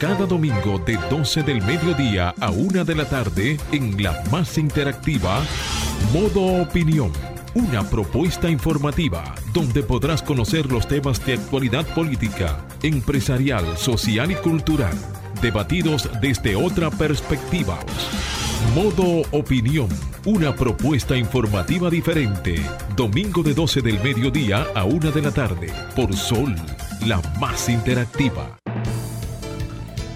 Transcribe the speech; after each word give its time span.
cada 0.00 0.24
domingo 0.24 0.78
de 0.78 0.98
12 1.10 1.42
del 1.42 1.60
mediodía 1.60 2.34
a 2.40 2.50
1 2.50 2.86
de 2.86 2.94
la 2.94 3.04
tarde 3.04 3.58
en 3.70 4.02
la 4.02 4.24
más 4.30 4.56
interactiva 4.56 5.42
Modo 6.14 6.62
Opinión. 6.62 7.12
Una 7.52 7.82
propuesta 7.82 8.48
informativa 8.48 9.34
donde 9.52 9.82
podrás 9.82 10.22
conocer 10.22 10.72
los 10.72 10.88
temas 10.88 11.24
de 11.26 11.34
actualidad 11.34 11.86
política, 11.94 12.64
empresarial, 12.82 13.76
social 13.76 14.30
y 14.30 14.36
cultural, 14.36 14.94
debatidos 15.42 16.08
desde 16.22 16.56
otra 16.56 16.90
perspectiva. 16.90 17.78
Modo 18.74 19.28
Opinión, 19.32 19.88
una 20.24 20.54
propuesta 20.54 21.14
informativa 21.14 21.90
diferente. 21.90 22.56
Domingo 22.96 23.42
de 23.42 23.52
12 23.52 23.82
del 23.82 24.02
mediodía 24.02 24.66
a 24.74 24.84
1 24.84 25.10
de 25.10 25.20
la 25.20 25.30
tarde, 25.30 25.70
por 25.94 26.16
Sol, 26.16 26.56
la 27.04 27.20
más 27.38 27.68
interactiva. 27.68 28.59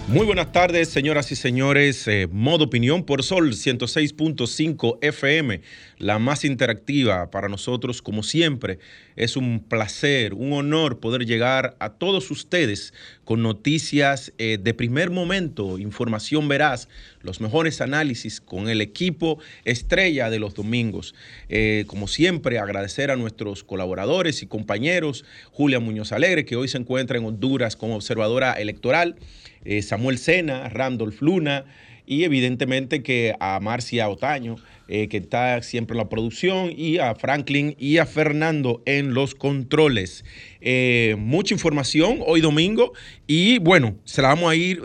Muy 0.07 0.27
buenas 0.27 0.53
tardes, 0.53 0.91
señoras 0.91 1.33
y 1.33 1.37
señores. 1.37 2.07
Eh, 2.09 2.29
modo 2.31 2.65
opinión 2.65 3.05
por 3.05 3.23
Sol 3.23 3.53
106.5 3.55 4.99
FM, 5.01 5.63
la 5.97 6.19
más 6.19 6.45
interactiva 6.45 7.31
para 7.31 7.49
nosotros, 7.49 8.03
como 8.03 8.23
siempre. 8.23 8.79
Es 9.17 9.35
un 9.35 9.61
placer, 9.61 10.35
un 10.35 10.53
honor 10.53 11.01
poder 11.01 11.25
llegar 11.25 11.75
a 11.81 11.95
todos 11.95 12.31
ustedes 12.31 12.93
con 13.25 13.43
noticias 13.43 14.33
eh, 14.39 14.59
de 14.61 14.75
primer 14.75 15.11
momento, 15.11 15.79
información 15.79 16.49
veraz, 16.49 16.89
los 17.23 17.41
mejores 17.41 17.81
análisis 17.81 18.41
con 18.41 18.69
el 18.69 18.81
equipo 18.81 19.39
estrella 19.65 20.31
de 20.31 20.39
los 20.39 20.55
domingos. 20.55 21.15
Eh, 21.49 21.85
como 21.87 22.07
siempre, 22.09 22.59
agradecer 22.59 23.11
a 23.11 23.17
nuestros 23.17 23.65
colaboradores 23.65 24.43
y 24.43 24.47
compañeros, 24.47 25.25
Julia 25.51 25.81
Muñoz 25.81 26.13
Alegre, 26.13 26.45
que 26.45 26.57
hoy 26.57 26.69
se 26.69 26.79
encuentra 26.79 27.19
en 27.19 27.25
Honduras 27.25 27.77
como 27.77 27.97
observadora 27.97 28.53
electoral. 28.53 29.17
Eh, 29.65 29.83
Samuel 29.83 30.19
Sena, 30.19 30.69
Randolph 30.69 31.23
Luna 31.23 31.65
y 32.07 32.25
evidentemente 32.25 33.03
que 33.03 33.35
a 33.41 33.61
Marcia 33.61 34.09
Otaño, 34.09 34.57
eh, 34.89 35.09
que 35.09 35.19
está 35.19 35.63
siempre 35.63 35.95
en 35.95 35.99
la 35.99 36.09
producción, 36.09 36.71
y 36.77 36.99
a 36.99 37.15
Franklin 37.15 37.75
y 37.79 37.99
a 37.99 38.07
Fernando 38.07 38.83
en 38.87 39.15
los 39.15 39.35
controles. 39.35 40.25
Eh, 40.61 41.17
mucha 41.19 41.55
información 41.55 42.19
hoy 42.27 42.41
domingo 42.41 42.93
y 43.27 43.59
bueno, 43.59 43.97
se 44.05 44.23
la 44.23 44.29
vamos 44.29 44.51
a 44.51 44.57
ir 44.57 44.83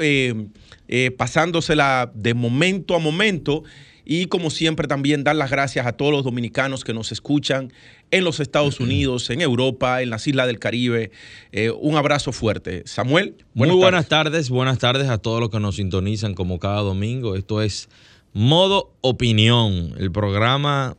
pasándosela 1.17 2.11
de 2.16 2.33
momento 2.33 2.95
a 2.95 2.99
momento. 2.99 3.63
Y 4.11 4.25
como 4.25 4.49
siempre 4.49 4.88
también 4.88 5.23
dar 5.23 5.35
las 5.35 5.52
gracias 5.52 5.85
a 5.85 5.91
todos 5.91 6.11
los 6.11 6.23
dominicanos 6.23 6.83
que 6.83 6.95
nos 6.95 7.11
escuchan 7.11 7.71
en 8.09 8.23
los 8.23 8.39
Estados 8.39 8.79
Unidos, 8.79 9.29
en 9.29 9.39
Europa, 9.39 10.01
en 10.01 10.09
las 10.09 10.25
Islas 10.25 10.47
del 10.47 10.57
Caribe. 10.57 11.11
Eh, 11.51 11.69
un 11.69 11.95
abrazo 11.95 12.31
fuerte. 12.31 12.81
Samuel. 12.88 13.35
Muy 13.53 13.69
buenas 13.69 14.07
tardes. 14.07 14.49
buenas 14.49 14.79
tardes 14.79 15.09
a 15.09 15.19
todos 15.19 15.39
los 15.39 15.51
que 15.51 15.59
nos 15.59 15.75
sintonizan 15.75 16.33
como 16.33 16.57
cada 16.57 16.81
domingo. 16.81 17.35
Esto 17.35 17.61
es 17.61 17.88
Modo 18.33 18.95
Opinión, 19.01 19.93
el 19.99 20.11
programa 20.11 20.97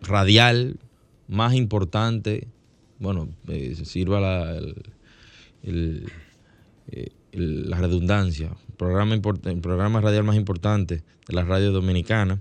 radial 0.00 0.80
más 1.28 1.54
importante. 1.54 2.48
Bueno, 2.98 3.28
eh, 3.46 3.76
sirva 3.84 4.18
la, 4.18 4.60
eh, 5.62 6.06
la 7.30 7.76
redundancia, 7.78 8.50
programa, 8.76 9.20
programa 9.20 10.00
radial 10.00 10.24
más 10.24 10.36
importante 10.36 11.02
de 11.26 11.34
la 11.34 11.44
radio 11.44 11.72
dominicana. 11.72 12.40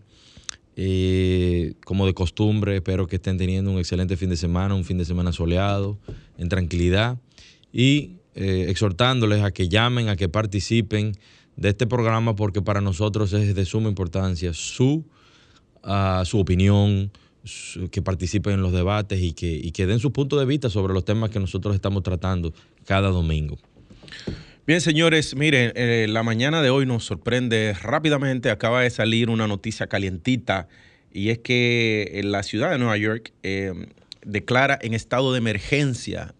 Eh, 0.75 1.73
como 1.85 2.05
de 2.05 2.13
costumbre, 2.13 2.75
espero 2.75 3.07
que 3.07 3.17
estén 3.17 3.37
teniendo 3.37 3.71
un 3.71 3.79
excelente 3.79 4.15
fin 4.15 4.29
de 4.29 4.37
semana, 4.37 4.73
un 4.73 4.85
fin 4.85 4.97
de 4.97 5.05
semana 5.05 5.31
soleado, 5.31 5.97
en 6.37 6.49
tranquilidad 6.49 7.17
y 7.73 8.17
eh, 8.35 8.65
exhortándoles 8.69 9.43
a 9.43 9.51
que 9.51 9.67
llamen, 9.67 10.09
a 10.09 10.15
que 10.15 10.29
participen 10.29 11.13
de 11.57 11.69
este 11.69 11.87
programa 11.87 12.35
porque 12.35 12.61
para 12.61 12.81
nosotros 12.81 13.33
es 13.33 13.53
de 13.53 13.65
suma 13.65 13.89
importancia 13.89 14.53
su, 14.53 15.03
ah, 15.83 16.23
su 16.25 16.39
opinión, 16.39 17.11
que 17.89 18.01
participen 18.03 18.53
en 18.53 18.61
los 18.61 18.71
debates 18.71 19.19
y 19.19 19.33
que, 19.33 19.51
y 19.51 19.71
que 19.71 19.87
den 19.87 19.99
su 19.99 20.11
punto 20.11 20.37
de 20.37 20.45
vista 20.45 20.69
sobre 20.69 20.93
los 20.93 21.03
temas 21.05 21.31
que 21.31 21.39
nosotros 21.39 21.73
estamos 21.73 22.03
tratando 22.03 22.53
cada 22.85 23.09
domingo. 23.09 23.57
Bien, 24.67 24.79
señores, 24.79 25.35
miren, 25.35 25.71
eh, 25.73 26.05
la 26.07 26.21
mañana 26.21 26.61
de 26.61 26.69
hoy 26.69 26.85
nos 26.85 27.03
sorprende 27.03 27.75
rápidamente. 27.81 28.51
Acaba 28.51 28.81
de 28.81 28.91
salir 28.91 29.31
una 29.31 29.47
noticia 29.47 29.87
calientita 29.87 30.67
y 31.11 31.29
es 31.29 31.39
que 31.39 32.11
en 32.19 32.31
la 32.31 32.43
ciudad 32.43 32.69
de 32.69 32.77
Nueva 32.77 32.95
York 32.95 33.33
eh, 33.41 33.73
declara 34.23 34.77
en 34.79 34.93
estado 34.93 35.31
de 35.31 35.39
emergencia 35.39 36.35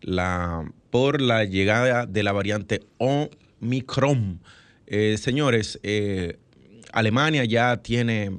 la, 0.00 0.64
por 0.88 1.20
la 1.20 1.44
llegada 1.44 2.06
de 2.06 2.22
la 2.22 2.32
variante 2.32 2.80
Omicron. 2.96 4.40
Eh, 4.86 5.18
señores, 5.18 5.78
Alemania 6.90 7.44
ya 7.44 7.76
tiene 7.82 8.38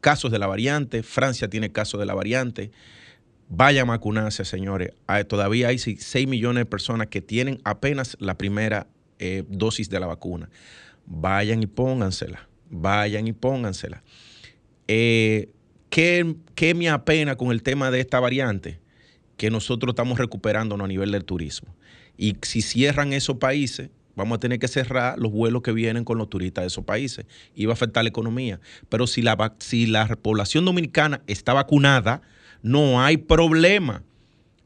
casos 0.00 0.32
de 0.32 0.40
la 0.40 0.48
variante, 0.48 1.04
Francia 1.04 1.48
tiene 1.48 1.70
casos 1.70 2.00
de 2.00 2.06
la 2.06 2.14
variante. 2.14 2.72
Vayan 3.54 3.90
a 3.90 3.92
vacunarse, 3.92 4.46
señores. 4.46 4.94
todavía 5.28 5.68
hay 5.68 5.76
6 5.78 6.26
millones 6.26 6.62
de 6.62 6.64
personas 6.64 7.08
que 7.08 7.20
tienen 7.20 7.60
apenas 7.64 8.16
la 8.18 8.38
primera 8.38 8.86
eh, 9.18 9.44
dosis 9.46 9.90
de 9.90 10.00
la 10.00 10.06
vacuna. 10.06 10.48
Vayan 11.04 11.62
y 11.62 11.66
póngansela. 11.66 12.48
Vayan 12.70 13.26
y 13.26 13.34
póngansela. 13.34 14.02
Eh, 14.88 15.50
¿qué, 15.90 16.34
¿Qué 16.54 16.72
me 16.72 16.88
apena 16.88 17.36
con 17.36 17.52
el 17.52 17.62
tema 17.62 17.90
de 17.90 18.00
esta 18.00 18.20
variante? 18.20 18.80
Que 19.36 19.50
nosotros 19.50 19.92
estamos 19.92 20.18
recuperándonos 20.18 20.86
a 20.86 20.88
nivel 20.88 21.12
del 21.12 21.26
turismo. 21.26 21.74
Y 22.16 22.38
si 22.40 22.62
cierran 22.62 23.12
esos 23.12 23.36
países, 23.36 23.90
vamos 24.16 24.36
a 24.36 24.40
tener 24.40 24.60
que 24.60 24.68
cerrar 24.68 25.18
los 25.18 25.30
vuelos 25.30 25.60
que 25.60 25.72
vienen 25.72 26.04
con 26.04 26.16
los 26.16 26.30
turistas 26.30 26.62
de 26.62 26.68
esos 26.68 26.86
países. 26.86 27.26
Y 27.54 27.66
va 27.66 27.72
a 27.72 27.74
afectar 27.74 28.02
la 28.02 28.08
economía. 28.08 28.60
Pero 28.88 29.06
si 29.06 29.20
la, 29.20 29.54
si 29.58 29.84
la 29.84 30.06
población 30.16 30.64
dominicana 30.64 31.20
está 31.26 31.52
vacunada, 31.52 32.22
no 32.62 33.02
hay 33.02 33.16
problema. 33.16 34.02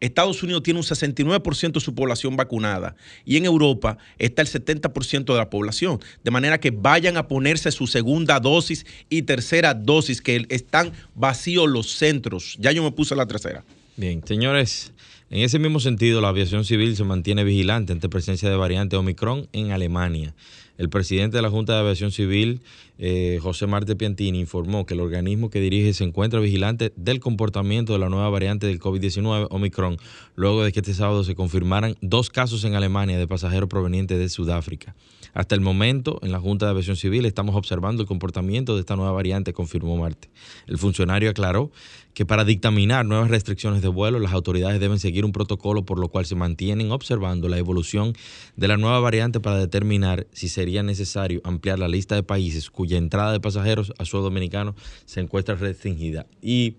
Estados 0.00 0.42
Unidos 0.42 0.62
tiene 0.62 0.80
un 0.80 0.84
69% 0.84 1.72
de 1.72 1.80
su 1.80 1.94
población 1.94 2.36
vacunada 2.36 2.96
y 3.24 3.36
en 3.38 3.46
Europa 3.46 3.96
está 4.18 4.42
el 4.42 4.48
70% 4.48 5.24
de 5.24 5.38
la 5.38 5.48
población. 5.48 6.00
De 6.22 6.30
manera 6.30 6.60
que 6.60 6.70
vayan 6.70 7.16
a 7.16 7.28
ponerse 7.28 7.72
su 7.72 7.86
segunda 7.86 8.38
dosis 8.38 8.84
y 9.08 9.22
tercera 9.22 9.72
dosis, 9.72 10.20
que 10.20 10.46
están 10.50 10.92
vacíos 11.14 11.68
los 11.68 11.92
centros. 11.92 12.56
Ya 12.60 12.72
yo 12.72 12.82
me 12.82 12.92
puse 12.92 13.16
la 13.16 13.26
tercera. 13.26 13.64
Bien, 13.96 14.22
señores, 14.26 14.92
en 15.30 15.40
ese 15.40 15.58
mismo 15.58 15.80
sentido, 15.80 16.20
la 16.20 16.28
aviación 16.28 16.64
civil 16.64 16.94
se 16.94 17.04
mantiene 17.04 17.42
vigilante 17.42 17.92
ante 17.92 18.08
presencia 18.08 18.50
de 18.50 18.56
variante 18.56 18.96
Omicron 18.96 19.48
en 19.52 19.72
Alemania. 19.72 20.34
El 20.78 20.88
presidente 20.88 21.36
de 21.36 21.42
la 21.42 21.50
Junta 21.50 21.74
de 21.74 21.80
Aviación 21.80 22.10
Civil, 22.10 22.60
eh, 22.98 23.38
José 23.42 23.66
Marte 23.66 23.96
Piantini, 23.96 24.40
informó 24.40 24.86
que 24.86 24.94
el 24.94 25.00
organismo 25.00 25.50
que 25.50 25.60
dirige 25.60 25.92
se 25.92 26.04
encuentra 26.04 26.40
vigilante 26.40 26.92
del 26.96 27.20
comportamiento 27.20 27.92
de 27.92 27.98
la 27.98 28.08
nueva 28.08 28.28
variante 28.28 28.66
del 28.66 28.80
COVID-19 28.80 29.48
Omicron, 29.50 29.96
luego 30.34 30.64
de 30.64 30.72
que 30.72 30.80
este 30.80 30.94
sábado 30.94 31.24
se 31.24 31.34
confirmaran 31.34 31.96
dos 32.00 32.30
casos 32.30 32.64
en 32.64 32.74
Alemania 32.74 33.18
de 33.18 33.26
pasajeros 33.26 33.68
provenientes 33.68 34.18
de 34.18 34.28
Sudáfrica. 34.28 34.94
Hasta 35.34 35.54
el 35.54 35.60
momento, 35.60 36.18
en 36.22 36.32
la 36.32 36.40
Junta 36.40 36.66
de 36.66 36.70
Aviación 36.70 36.96
Civil 36.96 37.26
estamos 37.26 37.56
observando 37.56 38.02
el 38.02 38.08
comportamiento 38.08 38.74
de 38.74 38.80
esta 38.80 38.96
nueva 38.96 39.12
variante, 39.12 39.52
confirmó 39.52 39.96
Marte. 39.96 40.30
El 40.66 40.78
funcionario 40.78 41.28
aclaró 41.28 41.70
que 42.16 42.24
para 42.24 42.46
dictaminar 42.46 43.04
nuevas 43.04 43.28
restricciones 43.28 43.82
de 43.82 43.88
vuelo, 43.88 44.18
las 44.18 44.32
autoridades 44.32 44.80
deben 44.80 44.98
seguir 44.98 45.26
un 45.26 45.32
protocolo 45.32 45.84
por 45.84 45.98
lo 45.98 46.08
cual 46.08 46.24
se 46.24 46.34
mantienen 46.34 46.90
observando 46.90 47.46
la 47.46 47.58
evolución 47.58 48.14
de 48.56 48.68
la 48.68 48.78
nueva 48.78 49.00
variante 49.00 49.38
para 49.38 49.58
determinar 49.58 50.26
si 50.32 50.48
sería 50.48 50.82
necesario 50.82 51.42
ampliar 51.44 51.78
la 51.78 51.88
lista 51.88 52.14
de 52.14 52.22
países 52.22 52.70
cuya 52.70 52.96
entrada 52.96 53.32
de 53.32 53.40
pasajeros 53.40 53.92
a 53.98 54.06
suelo 54.06 54.24
dominicano 54.24 54.74
se 55.04 55.20
encuentra 55.20 55.56
restringida. 55.56 56.24
Y 56.40 56.76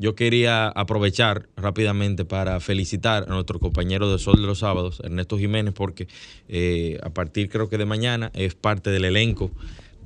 yo 0.00 0.16
quería 0.16 0.66
aprovechar 0.70 1.48
rápidamente 1.56 2.24
para 2.24 2.58
felicitar 2.58 3.26
a 3.28 3.32
nuestro 3.32 3.60
compañero 3.60 4.10
de 4.10 4.18
Sol 4.18 4.40
de 4.40 4.46
los 4.48 4.58
Sábados, 4.58 5.00
Ernesto 5.04 5.38
Jiménez, 5.38 5.72
porque 5.72 6.08
eh, 6.48 6.98
a 7.04 7.10
partir 7.10 7.48
creo 7.48 7.68
que 7.68 7.78
de 7.78 7.86
mañana 7.86 8.32
es 8.34 8.56
parte 8.56 8.90
del 8.90 9.04
elenco 9.04 9.52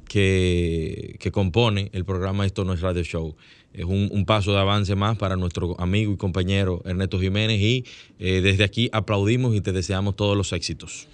que, 0.09 1.17
que 1.21 1.31
compone 1.31 1.89
el 1.95 2.05
programa 2.05 2.45
Esto 2.45 2.65
no 2.65 2.75
es 2.75 2.83
Radio 2.83 3.03
Show. 3.03 3.35
Es 3.73 3.85
un, 3.85 4.25
paso 4.25 4.53
de 4.53 4.59
avance 4.59 4.95
más 4.97 5.19
para 5.19 5.37
nuestro 5.37 5.79
amigo 5.79 6.13
y 6.13 6.17
compañero 6.17 6.83
Ernesto 6.85 7.21
Jiménez 7.21 7.61
y 7.61 7.85
eh, 8.19 8.41
desde 8.41 8.65
aquí 8.65 8.89
aplaudimos 8.93 9.55
y 9.55 9.61
te 9.61 9.73
deseamos 9.73 10.17
todos 10.17 10.37
los 10.37 10.53
éxitos. 10.53 11.07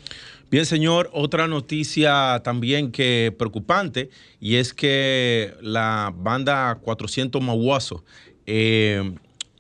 Bien, 0.51 0.67
señor, 0.67 1.11
otra 1.13 1.49
noticia 1.49 2.41
también 2.45 2.93
que 2.93 3.35
preocupante 3.37 4.09
y 4.41 4.55
es 4.55 4.73
que 4.73 5.53
la 5.61 6.15
banda 6.17 6.77
400 6.77 7.43
Maguazo 7.43 8.05
eh, 8.47 9.15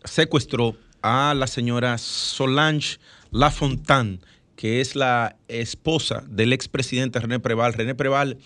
secuestró 0.04 0.76
a 1.02 1.34
la 1.34 1.46
señora 1.46 1.98
Solange 1.98 2.98
Lafontaine, 3.30 4.20
que 4.56 4.80
es 4.80 4.94
la 4.94 5.36
esposa 5.48 6.24
del 6.28 6.52
expresidente 6.52 7.18
René 7.18 7.40
Preval. 7.40 7.74
René 7.74 7.94
Preval, 7.94 8.38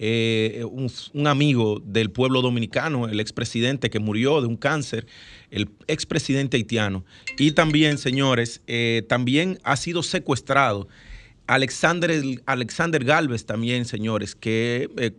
eh, 0.00 0.64
un, 0.64 1.26
amigo 1.26 1.82
del 1.84 2.10
pueblo 2.10 2.40
dominicano, 2.40 3.08
el 3.08 3.18
expresidente 3.18 3.90
que 3.90 3.98
murió 3.98 4.40
de 4.40 4.46
un 4.46 4.56
cáncer, 4.56 5.06
el 5.50 5.68
expresidente 5.88 6.56
haitiano. 6.56 7.04
Y 7.36 7.50
también, 7.50 7.98
señores, 7.98 8.62
eh, 8.68 9.02
también 9.08 9.58
ha 9.64 9.76
sido 9.76 10.04
secuestrado 10.04 10.86
Alexander, 11.48 12.22
Alexander 12.46 13.04
Galvez 13.04 13.44
también, 13.44 13.86
señores, 13.86 14.36
que 14.36 14.88
eh, 14.98 15.12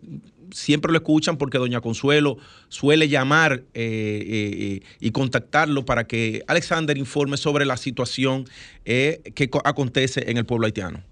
siempre 0.52 0.94
lo 0.94 1.00
escuchan 1.00 1.38
porque 1.38 1.58
doña 1.58 1.82
Consuelo 1.82 2.38
suele 2.70 3.10
llamar 3.10 3.64
y 3.74 5.12
contactarlo 5.12 5.86
para 5.86 6.08
que 6.08 6.44
Alexander 6.48 6.98
informe 6.98 7.36
sobre 7.36 7.66
la 7.66 7.78
situación 7.78 8.46
que 8.86 9.50
acontece 9.64 10.32
en 10.32 10.38
el 10.38 10.46
pueblo 10.46 10.68
haitiano. 10.68 11.04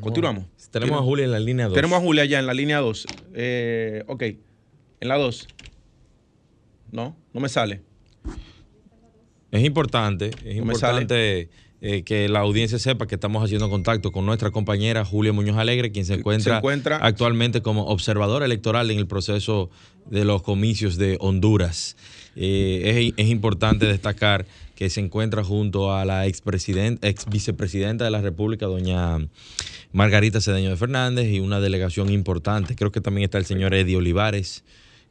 Continuamos. 0.00 0.44
Tenemos 0.70 1.00
a 1.00 1.02
Julia 1.02 1.24
en 1.24 1.32
la 1.32 1.40
línea 1.40 1.66
2. 1.66 1.74
Tenemos 1.74 1.98
a 1.98 2.02
Julia 2.02 2.24
ya 2.24 2.38
en 2.38 2.46
la 2.46 2.54
línea 2.54 2.78
2. 2.78 3.06
ok, 4.06 4.22
en 4.22 5.08
la 5.08 5.16
2. 5.16 5.48
No, 6.92 7.16
no 7.32 7.40
me 7.40 7.48
sale. 7.48 7.82
Es 9.50 9.62
importante, 9.62 10.30
es 10.44 10.56
importante 10.56 11.48
eh, 11.80 12.02
que 12.02 12.30
la 12.30 12.40
audiencia 12.40 12.78
sepa 12.78 13.06
que 13.06 13.16
estamos 13.16 13.44
haciendo 13.44 13.68
contacto 13.68 14.10
con 14.10 14.24
nuestra 14.24 14.50
compañera 14.50 15.04
Julia 15.04 15.34
Muñoz 15.34 15.58
Alegre, 15.58 15.92
quien 15.92 16.06
se 16.06 16.14
encuentra, 16.14 16.60
actualmente 17.02 17.60
como 17.60 17.86
observadora 17.88 18.46
electoral 18.46 18.90
en 18.90 18.98
el 18.98 19.06
proceso 19.06 19.68
de 20.10 20.24
los 20.24 20.42
comicios 20.42 20.96
de 20.96 21.18
Honduras. 21.20 21.96
Eh, 22.36 23.12
es, 23.16 23.28
importante 23.28 23.84
destacar 23.84 24.46
que 24.74 24.90
se 24.90 25.00
encuentra 25.00 25.44
junto 25.44 25.94
a 25.94 26.04
la 26.04 26.26
ex 26.26 26.42
vicepresidenta 27.28 28.04
de 28.04 28.10
la 28.10 28.20
República, 28.20 28.66
doña 28.66 29.18
Margarita 29.92 30.40
Cedeño 30.40 30.70
de 30.70 30.76
Fernández, 30.76 31.32
y 31.32 31.40
una 31.40 31.60
delegación 31.60 32.10
importante. 32.10 32.74
Creo 32.74 32.92
que 32.92 33.00
también 33.00 33.24
está 33.24 33.38
el 33.38 33.44
señor 33.44 33.74
Eddie 33.74 33.96
Olivares. 33.96 34.64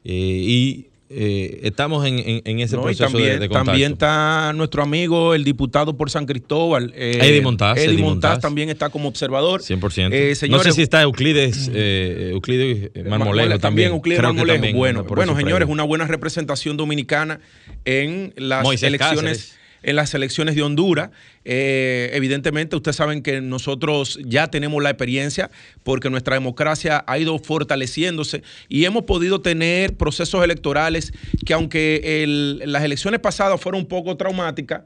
Eh, 0.04 0.12
y 0.12 0.86
eh, 1.16 1.60
estamos 1.62 2.04
en, 2.06 2.18
ese 2.58 2.76
proceso 2.76 3.04
también, 3.04 3.38
de, 3.38 3.48
contacto. 3.48 3.66
También 3.66 3.92
está 3.92 4.52
nuestro 4.54 4.82
amigo, 4.82 5.34
el 5.34 5.44
diputado 5.44 5.96
por 5.96 6.10
San 6.10 6.26
Cristóbal. 6.26 6.92
Eh, 6.96 7.18
Eddie 7.22 7.40
Montaz. 7.40 7.78
Eddie, 7.78 7.98
Montaz, 7.98 8.40
también 8.40 8.68
está 8.68 8.90
como 8.90 9.08
observador. 9.08 9.62
100%. 9.62 10.08
Eh, 10.12 10.48
no 10.48 10.58
sé 10.58 10.72
si 10.72 10.82
está 10.82 11.02
Euclides, 11.02 11.70
eh, 11.72 12.30
Euclides 12.32 12.90
Marmolejo 13.08 13.58
también. 13.58 13.92
Euclides 13.92 14.22
Marmolejo. 14.22 14.76
bueno, 14.76 15.04
bueno 15.04 15.36
señores, 15.36 15.68
una 15.68 15.84
buena 15.84 16.06
representación 16.06 16.76
dominicana 16.76 17.40
en 17.84 18.32
las 18.36 18.82
elecciones 18.82 19.56
en 19.84 19.96
las 19.96 20.14
elecciones 20.14 20.54
de 20.54 20.62
Honduras. 20.62 21.10
Eh, 21.44 22.10
evidentemente, 22.12 22.74
ustedes 22.74 22.96
saben 22.96 23.22
que 23.22 23.40
nosotros 23.40 24.18
ya 24.24 24.48
tenemos 24.48 24.82
la 24.82 24.90
experiencia 24.90 25.50
porque 25.82 26.10
nuestra 26.10 26.34
democracia 26.34 27.04
ha 27.06 27.18
ido 27.18 27.38
fortaleciéndose 27.38 28.42
y 28.68 28.84
hemos 28.84 29.04
podido 29.04 29.40
tener 29.40 29.96
procesos 29.96 30.42
electorales 30.42 31.12
que 31.44 31.54
aunque 31.54 32.24
las 32.64 32.82
elecciones 32.82 33.20
pasadas 33.20 33.60
fueron 33.60 33.82
un 33.82 33.86
poco 33.86 34.16
traumáticas, 34.16 34.82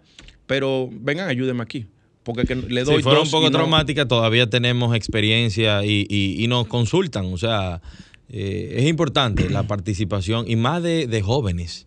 pero 0.46 0.90
vengan, 0.92 1.28
ayúdenme 1.28 1.62
aquí 1.62 1.86
porque 2.24 2.54
le 2.54 2.84
doy. 2.84 2.96
Si 2.96 3.02
fueron 3.02 3.22
un 3.22 3.30
poco 3.30 3.50
traumáticas, 3.50 4.06
todavía 4.06 4.50
tenemos 4.50 4.94
experiencia 4.94 5.84
y, 5.84 6.44
nos 6.48 6.66
consultan. 6.66 7.32
O 7.32 7.38
sea, 7.38 7.80
eh, 8.28 8.74
es 8.78 8.86
importante 8.86 9.48
la 9.48 9.62
participación 9.62 10.44
y 10.50 10.56
más 10.56 10.82
de 10.82 11.22
jóvenes 11.24 11.86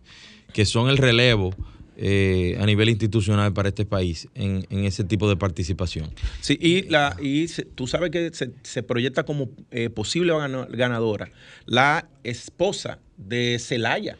que 0.52 0.64
son 0.66 0.88
el 0.88 0.98
relevo 0.98 1.54
eh, 1.96 2.56
a 2.60 2.66
nivel 2.66 2.88
institucional 2.88 3.52
para 3.52 3.68
este 3.68 3.84
país 3.84 4.28
en, 4.34 4.66
ese 4.70 5.04
tipo 5.04 5.28
de 5.28 5.36
participación. 5.36 6.10
Sí, 6.40 6.58
y, 6.60 6.82
la, 6.88 7.16
y 7.20 7.46
tú 7.74 7.86
sabes 7.86 8.10
que 8.10 8.30
se, 8.62 8.82
proyecta 8.82 9.24
como 9.24 9.50
eh, 9.70 9.90
posible 9.90 10.32
ganadora 10.70 11.30
la 11.66 12.08
esposa 12.24 12.98
de 13.16 13.58
Celaya. 13.58 14.16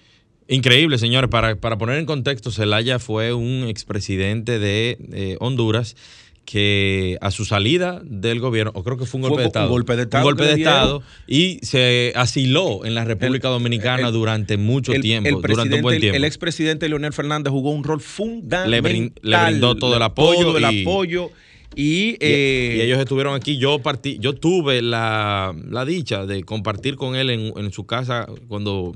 Increíble, 0.49 0.99
señores. 0.99 1.31
Para, 1.31 1.57
para 1.57 1.79
poner 1.79 1.99
en 1.99 2.07
contexto, 2.07 2.51
Celaya 2.51 2.99
fue 2.99 3.33
un 3.33 3.65
expresidente 3.69 4.59
de 4.59 4.99
eh, 5.13 5.37
Honduras 5.41 5.97
que 6.45 7.19
a 7.21 7.31
su 7.31 7.45
salida 7.45 8.03
del 8.05 8.41
gobierno, 8.41 8.73
o 8.75 8.83
creo 8.83 8.97
que 8.97 9.07
fue 9.07 9.21
un 9.21 9.29
golpe 9.29 9.43
de 9.43 9.47
Estado. 9.47 9.67
Un 9.67 9.73
golpe 9.73 9.97
de 9.97 10.03
Estado. 10.03 10.25
Un 10.25 10.31
golpe 10.31 10.45
de 10.45 10.55
Estado 10.55 11.03
y 11.27 11.59
se 11.63 12.13
asiló 12.17 12.85
en 12.85 12.95
la 12.95 13.05
República 13.05 13.49
Dominicana 13.49 14.11
durante 14.11 14.57
mucho 14.57 14.93
tiempo, 14.93 15.41
durante 15.41 15.77
un 15.77 15.83
buen 15.83 16.01
tiempo. 16.01 16.17
El 16.17 16.25
expresidente 16.25 16.89
Leonel 16.89 17.13
Fernández 17.13 17.51
jugó 17.51 17.71
un 17.71 17.85
rol 17.85 18.01
fundamental. 18.01 18.71
Le, 18.71 18.81
brindó 18.81 19.77
todo 19.77 19.97
el 19.97 20.03
apoyo. 20.03 20.43
Todo 20.43 20.59
el 20.59 20.65
apoyo. 20.65 21.31
Y, 21.75 22.17
eh, 22.21 22.81
ellos 22.83 22.99
estuvieron 22.99 23.35
aquí. 23.35 23.57
Yo 23.57 23.79
partí, 23.79 24.19
yo 24.19 24.35
tuve 24.35 24.83
la, 24.83 25.55
dicha 25.87 26.27
de 26.27 26.43
compartir 26.45 26.97
con 26.97 27.17
él 27.17 27.31
en, 27.31 27.73
su 27.73 27.87
casa 27.87 28.27
cuando 28.49 28.95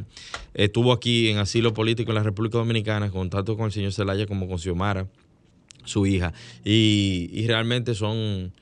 estuvo 0.53 0.93
aquí 0.93 1.29
en 1.29 1.39
asilo 1.39 1.73
político 1.73 2.11
en 2.11 2.17
la 2.17 2.23
República 2.23 2.59
Dominicana, 2.59 3.11
tanto 3.31 3.57
con 3.57 3.67
el 3.67 3.73
señor 3.73 3.93
Zelaya 3.93 4.27
como 4.27 4.47
con 4.47 4.59
Xiomara 4.59 5.07
su 5.87 6.07
hija. 6.07 6.33
Y, 6.65 7.47
realmente 7.47 7.95
son. 7.95 8.53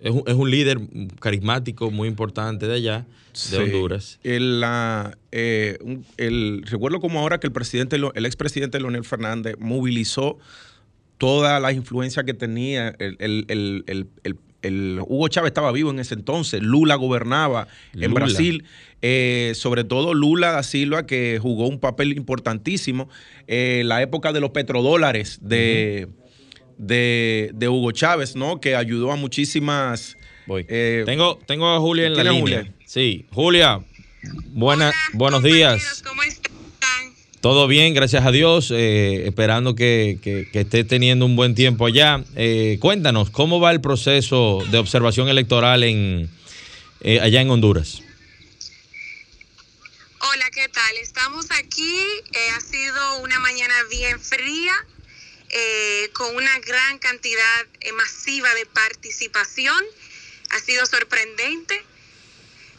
Es 0.00 0.10
un, 0.10 0.24
es 0.26 0.34
un, 0.34 0.50
líder 0.50 0.80
carismático 1.20 1.90
muy 1.92 2.08
importante 2.08 2.66
de 2.66 2.74
allá, 2.74 3.06
de 3.50 3.58
Honduras. 3.58 4.18
El, 4.22 4.60
la, 4.60 5.16
eh, 5.30 5.78
el, 6.16 6.64
recuerdo 6.66 7.00
como 7.00 7.20
ahora 7.20 7.38
que 7.38 7.46
el 7.46 7.52
presidente, 7.52 7.96
el 8.14 8.26
expresidente 8.26 8.78
Leonel 8.78 9.04
Fernández 9.04 9.56
movilizó 9.58 10.38
toda 11.18 11.60
la 11.60 11.72
influencia 11.72 12.24
que 12.24 12.34
tenía 12.34 12.96
el, 12.98 14.08
Hugo 15.06 15.28
Chávez 15.28 15.48
estaba 15.48 15.72
vivo 15.72 15.90
en 15.90 15.98
ese 15.98 16.14
entonces, 16.14 16.62
Lula 16.62 16.94
gobernaba 16.94 17.66
en 17.94 18.14
Brasil, 18.14 18.64
eh, 19.02 19.52
sobre 19.54 19.84
todo 19.84 20.14
Lula 20.14 20.52
da 20.52 20.62
Silva 20.62 21.06
que 21.06 21.38
jugó 21.40 21.66
un 21.66 21.80
papel 21.80 22.16
importantísimo, 22.16 23.08
en 23.46 23.88
la 23.88 24.02
época 24.02 24.32
de 24.32 24.40
los 24.40 24.50
petrodólares 24.50 25.38
de, 25.42 26.08
de, 26.82 27.68
Hugo 27.68 27.92
Chávez, 27.92 28.36
¿no? 28.36 28.60
Que 28.60 28.76
ayudó 28.76 29.12
a 29.12 29.16
muchísimas. 29.16 30.16
Voy. 30.46 30.66
Eh, 30.68 31.04
tengo, 31.06 31.38
tengo 31.46 31.68
a 31.70 31.78
Julia 31.78 32.06
en 32.06 32.16
la 32.16 32.24
línea. 32.24 32.72
Sí, 32.84 33.26
Julia, 33.30 33.80
buena, 34.48 34.92
buenos 35.12 35.42
días. 35.42 36.02
¿Cómo 36.06 36.22
están? 36.22 36.42
Todo 37.40 37.66
bien, 37.68 37.94
gracias 37.94 38.26
a 38.26 38.30
Dios. 38.32 38.70
Eh, 38.72 39.26
esperando 39.26 39.74
que, 39.74 40.18
que, 40.22 40.48
esté 40.52 40.84
teniendo 40.84 41.24
un 41.24 41.36
buen 41.36 41.54
tiempo 41.54 41.86
allá. 41.86 42.22
Eh, 42.34 42.78
cuéntanos, 42.80 43.30
¿cómo 43.30 43.60
va 43.60 43.70
el 43.70 43.80
proceso 43.80 44.58
de 44.70 44.78
observación 44.78 45.28
electoral 45.28 45.84
en, 45.84 46.28
allá 47.20 47.40
en 47.40 47.50
Honduras? 47.50 48.02
Hola, 50.20 50.44
¿qué 50.52 50.68
tal? 50.68 50.96
Estamos 51.00 51.46
aquí. 51.52 51.98
ha 52.56 52.60
sido 52.60 53.22
una 53.22 53.38
mañana 53.38 53.74
bien 53.90 54.20
fría 54.20 54.72
eh, 55.52 56.10
con 56.14 56.34
una 56.34 56.58
gran 56.60 56.98
cantidad 56.98 57.66
eh, 57.80 57.92
masiva 57.92 58.52
de 58.54 58.66
participación. 58.66 59.84
Ha 60.50 60.60
sido 60.60 60.84
sorprendente. 60.86 61.84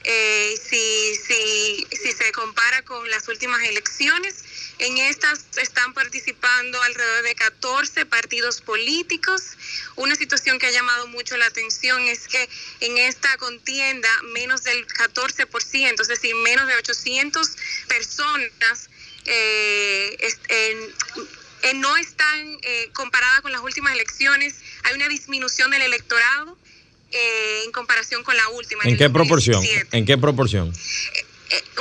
Eh, 0.05 0.59
si, 0.69 1.15
si, 1.15 1.87
si 1.95 2.11
se 2.11 2.31
compara 2.33 2.81
con 2.81 3.09
las 3.09 3.29
últimas 3.29 3.63
elecciones, 3.63 4.43
en 4.79 4.97
estas 4.97 5.45
están 5.57 5.93
participando 5.93 6.81
alrededor 6.81 7.23
de 7.23 7.35
14 7.35 8.05
partidos 8.05 8.61
políticos. 8.61 9.41
Una 9.95 10.15
situación 10.15 10.59
que 10.59 10.65
ha 10.65 10.71
llamado 10.71 11.07
mucho 11.07 11.37
la 11.37 11.45
atención 11.45 12.01
es 12.01 12.27
que 12.27 12.49
en 12.81 12.97
esta 12.97 13.37
contienda 13.37 14.09
menos 14.33 14.63
del 14.63 14.85
14%, 14.87 16.01
es 16.01 16.07
decir, 16.07 16.35
menos 16.35 16.67
de 16.67 16.75
800 16.75 17.47
personas 17.87 18.89
eh, 19.25 20.17
no 21.75 21.95
están 21.97 22.57
eh, 22.61 22.89
comparadas 22.93 23.41
con 23.41 23.51
las 23.51 23.61
últimas 23.61 23.93
elecciones. 23.93 24.55
Hay 24.83 24.95
una 24.95 25.07
disminución 25.07 25.71
del 25.71 25.83
electorado 25.83 26.57
eh, 27.11 27.63
en 27.65 27.71
comparación 27.71 28.23
con 28.23 28.35
la 28.35 28.49
última. 28.49 28.83
¿En 28.83 28.97
qué 28.97 29.09
proporción? 29.09 29.63
¿En 29.91 30.05
qué 30.05 30.17
proporción? 30.17 30.73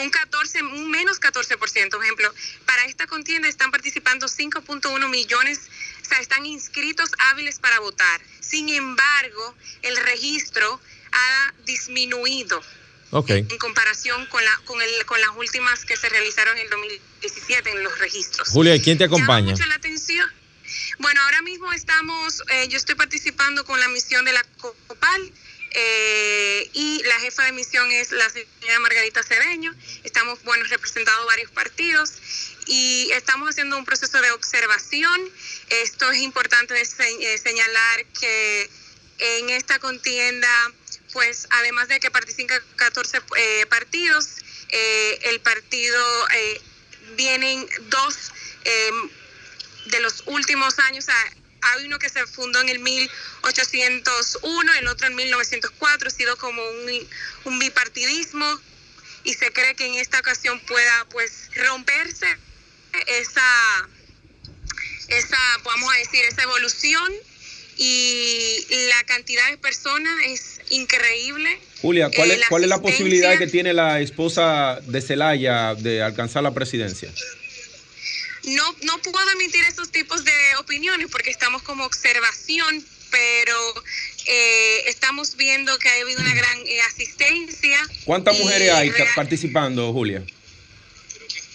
un 0.01 0.11
14, 0.11 0.63
un 0.63 0.91
menos 0.91 1.21
14%. 1.21 1.59
Por 1.91 2.03
ejemplo, 2.03 2.33
para 2.67 2.85
esta 2.85 3.07
contienda 3.07 3.49
están 3.49 3.71
participando 3.71 4.27
5.1 4.27 5.09
millones, 5.09 5.61
o 6.03 6.05
sea, 6.05 6.19
están 6.19 6.45
inscritos 6.47 7.11
hábiles 7.31 7.59
para 7.59 7.81
votar. 7.81 8.21
Sin 8.41 8.69
embargo, 8.69 9.55
el 9.83 9.97
registro 9.97 10.81
ha 11.13 11.55
disminuido. 11.65 12.63
En 13.13 13.59
comparación 13.59 14.25
con, 14.27 14.43
la, 14.43 14.61
con, 14.65 14.81
el, 14.81 15.05
con 15.05 15.21
las 15.21 15.31
últimas 15.37 15.85
que 15.85 15.97
se 15.99 16.09
realizaron 16.09 16.57
en 16.57 16.65
el 16.65 16.71
2017 16.71 17.71
en 17.71 17.85
los 17.85 17.99
registros. 17.99 18.49
Julia, 18.49 18.81
¿quién 18.81 18.97
te 18.97 19.05
acompaña? 19.05 19.51
Mucho 19.53 19.67
la 19.67 19.75
atención. 19.75 20.27
Bueno, 20.99 21.21
ahora 21.21 21.43
mismo 21.43 21.71
estamos, 21.75 22.43
eh, 22.49 22.69
yo 22.69 22.79
estoy 22.79 22.95
participando 22.95 23.67
con 23.67 23.79
la 23.79 23.89
misión 23.89 24.25
de 24.25 24.33
la 24.33 24.43
COPAL 24.59 25.33
eh, 25.73 26.71
y 26.73 27.03
la 27.05 27.21
jefa 27.21 27.45
de 27.45 27.53
misión 27.53 27.93
es 27.93 28.13
la 28.13 28.31
señora 28.31 28.81
Margarita 28.81 29.23
Cedeño. 29.23 29.75
Estamos, 30.05 30.43
bueno, 30.45 30.65
representados 30.65 31.27
varios 31.27 31.51
partidos 31.51 32.15
y 32.67 33.11
estamos 33.13 33.51
haciendo 33.51 33.77
un 33.77 33.85
proceso 33.85 34.23
de 34.23 34.31
observación. 34.31 35.21
Esto 35.69 36.11
es 36.11 36.23
importante 36.23 36.81
eh, 36.81 37.39
señalar 37.39 38.07
que 38.19 38.71
en 39.19 39.51
esta 39.51 39.79
contienda 39.81 40.73
pues 41.13 41.47
además 41.51 41.89
de 41.89 42.01
que 42.01 42.11
participan 42.11 42.61
14 42.77 43.21
eh, 43.37 43.67
partidos, 43.67 44.29
eh, 44.71 45.19
el 45.25 45.41
partido 45.41 46.29
eh, 46.35 46.61
vienen 47.17 47.69
dos 47.89 48.33
em, 48.65 49.11
de 49.87 50.01
los 50.01 50.23
últimos 50.27 50.79
años, 50.79 51.07
hay 51.61 51.87
uno 51.87 51.99
que 51.99 52.09
se 52.09 52.27
fundó 52.27 52.61
en 52.61 52.69
el 52.69 52.79
1801, 52.79 54.75
el 54.75 54.89
otro 54.89 55.07
en 55.07 55.15
1904, 55.15 56.09
ha 56.09 56.11
sido 56.11 56.37
como 56.37 56.63
un, 56.63 57.09
un 57.45 57.59
bipartidismo 57.59 58.61
y 59.25 59.35
se 59.35 59.53
cree 59.53 59.75
que 59.75 59.87
en 59.87 59.95
esta 59.95 60.19
ocasión 60.19 60.59
pueda 60.61 61.07
pues 61.11 61.51
romperse 61.55 62.37
esa, 63.07 63.89
esa, 65.09 65.39
vamos 65.65 65.93
a 65.95 65.99
decir, 65.99 66.25
esa 66.25 66.43
evolución 66.43 67.13
y 67.79 68.67
la 68.91 69.05
cantidad 69.05 69.51
de 69.51 69.59
personas 69.59 70.13
es 70.27 70.61
increíble. 70.71 71.59
Julia, 71.81 72.11
¿cuál, 72.15 72.31
es, 72.31 72.41
¿cuál 72.49 72.63
es 72.65 72.69
la 72.69 72.81
posibilidad 72.81 73.37
que 73.39 73.47
tiene 73.47 73.73
la 73.73 74.01
esposa 74.01 74.81
de 74.83 75.01
Celaya 75.01 75.75
de 75.75 76.03
alcanzar 76.03 76.43
la 76.43 76.53
presidencia? 76.53 77.11
No, 78.45 78.77
no 78.83 78.99
puedo 78.99 79.31
emitir 79.31 79.65
esos 79.69 79.91
tipos 79.91 80.25
de 80.25 80.33
opiniones 80.59 81.09
porque 81.11 81.31
estamos 81.31 81.63
como 81.63 81.85
observación, 81.85 82.85
pero 83.11 83.85
eh, 84.27 84.83
estamos 84.87 85.37
viendo 85.37 85.77
que 85.79 85.89
ha 85.89 86.01
habido 86.01 86.21
una 86.21 86.35
gran 86.35 86.59
eh, 86.67 86.81
asistencia. 86.83 87.79
¿Cuántas 88.05 88.39
mujeres 88.39 88.71
hay 88.73 88.93
participando, 89.15 89.93
Julia? 89.93 90.23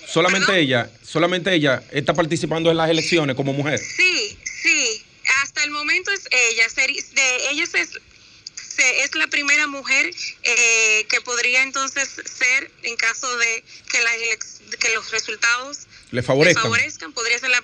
Solamente 0.08 0.58
ella, 0.58 0.90
solamente 1.04 1.54
ella 1.54 1.84
está 1.92 2.14
participando 2.14 2.72
en 2.72 2.78
las 2.78 2.90
elecciones 2.90 3.36
como 3.36 3.52
mujer. 3.52 3.80
Sí, 3.80 4.38
sí. 4.64 5.04
Hasta 5.42 5.64
el 5.64 5.72
momento 5.72 6.12
es 6.12 6.28
ella. 6.32 6.68
De 6.76 7.50
ella 7.52 7.64
es, 7.64 7.74
es 7.74 9.16
la 9.16 9.28
primera 9.28 9.68
mujer 9.68 10.14
eh, 10.44 11.06
que 11.10 11.22
podría 11.22 11.64
entonces 11.64 12.10
ser 12.26 12.72
en 12.84 12.96
caso 12.96 13.38
de 13.38 13.64
que, 13.92 14.02
la, 14.02 14.12
que 14.80 14.90
los 14.96 15.12
resultados 15.12 15.88
le 16.12 16.24
favorezcan. 16.24 16.64
favorezcan 16.64 17.14
podría 17.14 17.40
ser 17.40 17.50
la, 17.50 17.62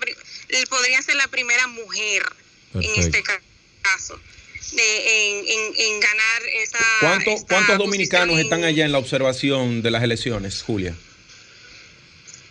podría 0.70 1.02
ser 1.02 1.16
la 1.16 1.28
primera 1.28 1.68
mujer 1.68 2.24
en 2.74 3.00
este 3.00 3.24
caso. 3.82 4.20
en, 4.76 6.00
ganar 6.00 6.42
esa. 6.56 6.80
¿Cuántos 7.48 7.78
dominicanos 7.78 8.40
están 8.40 8.64
allá 8.64 8.86
en 8.86 8.92
la 8.92 8.98
observación 8.98 9.82
de 9.82 9.92
las 9.92 10.04
elecciones, 10.04 10.62
Julia? 10.62 10.96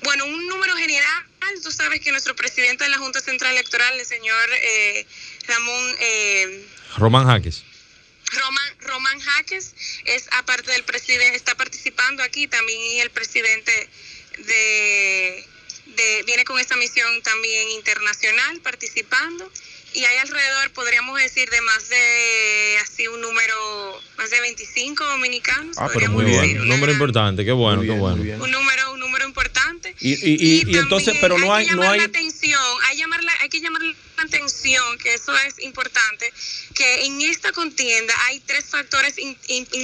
Bueno, 0.03 0.27
un 0.27 0.47
número 0.49 0.75
general, 0.77 1.25
tú 1.63 1.71
sabes 1.71 2.01
que 2.01 2.11
nuestro 2.11 2.35
presidente 2.35 2.85
de 2.85 2.91
la 2.91 2.99
Junta 2.99 3.21
Central 3.21 3.53
Electoral, 3.53 3.99
el 3.99 4.07
señor 4.07 4.51
eh, 4.55 5.07
Ramón... 5.47 5.97
Eh, 6.01 6.67
Román 6.97 7.27
Jaques. 7.27 7.63
Román, 8.33 8.77
Román 8.81 9.21
Jaques 9.21 9.75
es 10.05 10.29
aparte 10.33 10.73
del 10.73 10.85
presidente, 10.85 11.37
está 11.37 11.55
participando 11.55 12.23
aquí 12.23 12.47
también 12.47 13.01
el 13.01 13.11
presidente 13.11 13.89
de, 14.39 15.47
de, 15.87 16.23
viene 16.25 16.45
con 16.45 16.59
esta 16.59 16.77
misión 16.77 17.23
también 17.23 17.71
internacional 17.71 18.61
participando 18.61 19.51
y 19.95 20.05
hay 20.05 20.17
alrededor, 20.19 20.73
podríamos 20.73 21.19
decir, 21.19 21.49
de 21.51 21.61
más 21.61 21.89
de 21.89 22.79
así 22.83 23.07
un 23.09 23.21
número, 23.21 24.01
más 24.17 24.31
de 24.31 24.41
25 24.41 25.05
dominicanos. 25.05 25.77
Ah, 25.79 25.89
pero 25.93 26.11
muy 26.11 26.25
bien, 26.25 26.61
un 26.61 26.69
número 26.69 26.93
importante, 26.93 27.45
qué 27.45 27.53
bueno, 27.53 27.83
qué 27.83 27.91
bueno. 27.91 28.23
Un 28.43 28.51
número, 28.51 28.93
un 28.93 29.01
número 29.01 29.27
importante. 29.27 29.95
Y, 30.01 30.13
y, 30.13 30.65
y, 30.67 30.79
entonces, 30.79 31.17
pero 31.21 31.39
no 31.39 31.55
hay, 31.55 31.67
no 31.67 31.83
hay. 31.83 31.99
La 31.99 32.07
atención, 32.07 32.61
hay, 32.89 32.97
llamar 32.97 33.23
la, 33.23 33.33
hay 33.41 33.49
que 33.49 33.61
llamar 33.61 33.83
la 33.83 33.95
atención, 34.23 34.99
que 34.99 35.15
eso 35.15 35.37
es 35.47 35.59
importante, 35.61 36.33
que 36.75 37.05
en 37.05 37.21
esta 37.23 37.53
contienda 37.53 38.15
hay 38.27 38.41
tres 38.41 38.67
factores 38.67 39.17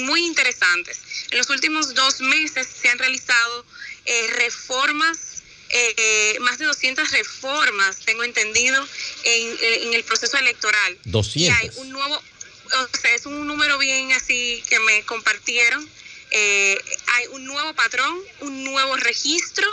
muy 0.05 0.25
interesantes. 0.25 1.01
En 1.31 1.39
los 1.39 1.51
últimos 1.51 1.95
dos 1.95 2.21
meses 2.21 2.67
se 2.67 2.89
han 2.89 2.99
realizado 2.99 3.65
eh, 4.07 4.27
reformas 4.39 5.28
eh, 5.71 6.39
más 6.41 6.59
de 6.59 6.65
200 6.65 7.11
reformas, 7.11 7.99
tengo 8.05 8.25
entendido, 8.25 8.87
en, 9.25 9.95
el 9.95 10.05
proceso 10.05 10.39
electoral. 10.39 10.99
200. 11.05 11.37
Y 11.37 11.49
hay 11.49 11.71
un 11.77 11.91
nuevo, 11.91 12.15
o 12.15 12.99
sea, 13.01 13.15
es 13.15 13.27
un 13.27 13.47
número 13.47 13.79
bien 13.79 14.13
así 14.13 14.63
que 14.69 14.79
me 14.81 15.03
compartieron. 15.03 15.89
Eh, 16.31 16.79
hay 17.17 17.27
un 17.29 17.45
nuevo 17.45 17.75
patrón, 17.75 18.19
un 18.41 18.65
nuevo 18.65 18.97
registro 18.97 19.67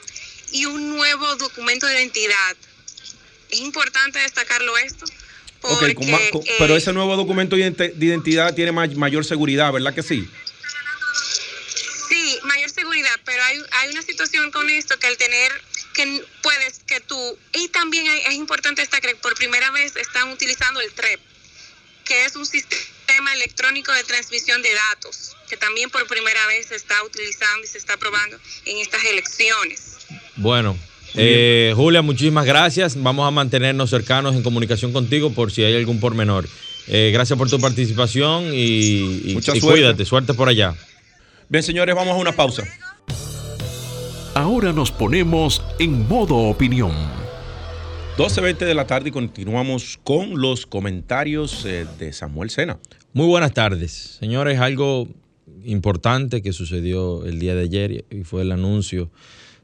y 0.52 0.66
un 0.66 0.96
nuevo 0.96 1.36
documento 1.36 1.86
de 1.86 1.96
identidad. 1.96 2.56
Es 3.50 3.60
importante 3.60 4.20
destacarlo 4.20 4.78
esto. 4.78 5.06
Porque, 5.62 5.96
pero 6.60 6.76
ese 6.76 6.94
nuevo 6.94 7.16
documento 7.16 7.56
de 7.56 7.94
identidad 8.00 8.54
tiene 8.54 8.72
mayor 8.72 9.26
seguridad, 9.26 9.72
¿verdad 9.72 9.96
que 9.96 10.04
sí? 10.04 10.30
Sí, 12.08 12.40
mayor 12.44 12.70
seguridad, 12.70 13.20
pero 13.26 13.42
hay, 13.44 13.58
hay 13.72 13.90
una 13.90 14.04
situación 14.04 14.52
con 14.52 14.70
esto 14.70 15.00
que 15.00 15.08
al 15.08 15.18
tener 15.18 15.52
que 15.96 16.24
puedes 16.44 16.80
que 16.86 17.00
tú, 17.00 17.38
y 17.54 17.70
también 17.70 18.06
es 18.28 18.36
importante 18.36 18.82
esta 18.82 19.00
que 19.02 19.16
por 19.16 19.34
primera 19.36 19.72
vez 19.72 19.96
están 19.96 20.30
utilizando 20.30 20.82
el 20.82 20.92
TREP, 20.92 21.20
que 22.04 22.26
es 22.26 22.36
un 22.36 22.46
sistema 22.46 23.34
electrónico 23.34 23.92
de 23.94 24.04
transmisión 24.04 24.62
de 24.62 24.70
datos, 24.92 25.36
que 25.50 25.58
también 25.58 25.90
por 25.90 26.06
primera 26.08 26.46
vez 26.48 26.68
se 26.68 26.76
está 26.76 27.02
utilizando 27.04 27.64
y 27.64 27.68
se 27.68 27.78
está 27.78 27.94
aprobando 27.94 28.38
en 28.66 28.78
estas 28.78 29.04
elecciones. 29.06 29.98
Bueno, 30.36 30.78
eh, 31.16 31.74
Julia, 31.76 32.02
muchísimas 32.02 32.46
gracias. 32.46 33.02
Vamos 33.02 33.26
a 33.26 33.32
mantenernos 33.32 33.90
cercanos 33.90 34.36
en 34.36 34.44
comunicación 34.44 34.92
contigo 34.92 35.34
por 35.34 35.52
si 35.52 35.64
hay 35.64 35.76
algún 35.76 36.00
pormenor. 36.00 36.48
Eh, 36.88 37.10
gracias 37.14 37.40
por 37.40 37.50
tu 37.50 37.60
participación 37.60 38.54
y, 38.54 39.32
y 39.32 39.60
cuídate, 39.62 40.06
suerte 40.06 40.34
por 40.34 40.50
allá. 40.50 40.76
Bien, 41.48 41.64
señores, 41.64 41.96
vamos 41.96 42.14
a 42.14 42.18
una 42.18 42.36
pausa. 42.36 42.64
Ahora 44.36 44.74
nos 44.74 44.92
ponemos 44.92 45.62
en 45.80 46.10
modo 46.10 46.36
opinión. 46.36 46.92
12.20 48.18 48.58
de 48.66 48.74
la 48.74 48.86
tarde 48.86 49.08
y 49.08 49.12
continuamos 49.14 49.98
con 50.04 50.42
los 50.42 50.66
comentarios 50.66 51.64
eh, 51.66 51.88
de 51.98 52.12
Samuel 52.12 52.50
Sena. 52.50 52.78
Muy 53.14 53.28
buenas 53.28 53.54
tardes. 53.54 53.94
Señores, 54.20 54.60
algo 54.60 55.08
importante 55.64 56.42
que 56.42 56.52
sucedió 56.52 57.24
el 57.24 57.40
día 57.40 57.56
de 57.56 57.62
ayer 57.62 58.06
y 58.10 58.24
fue 58.26 58.42
el 58.42 58.52
anuncio 58.52 59.10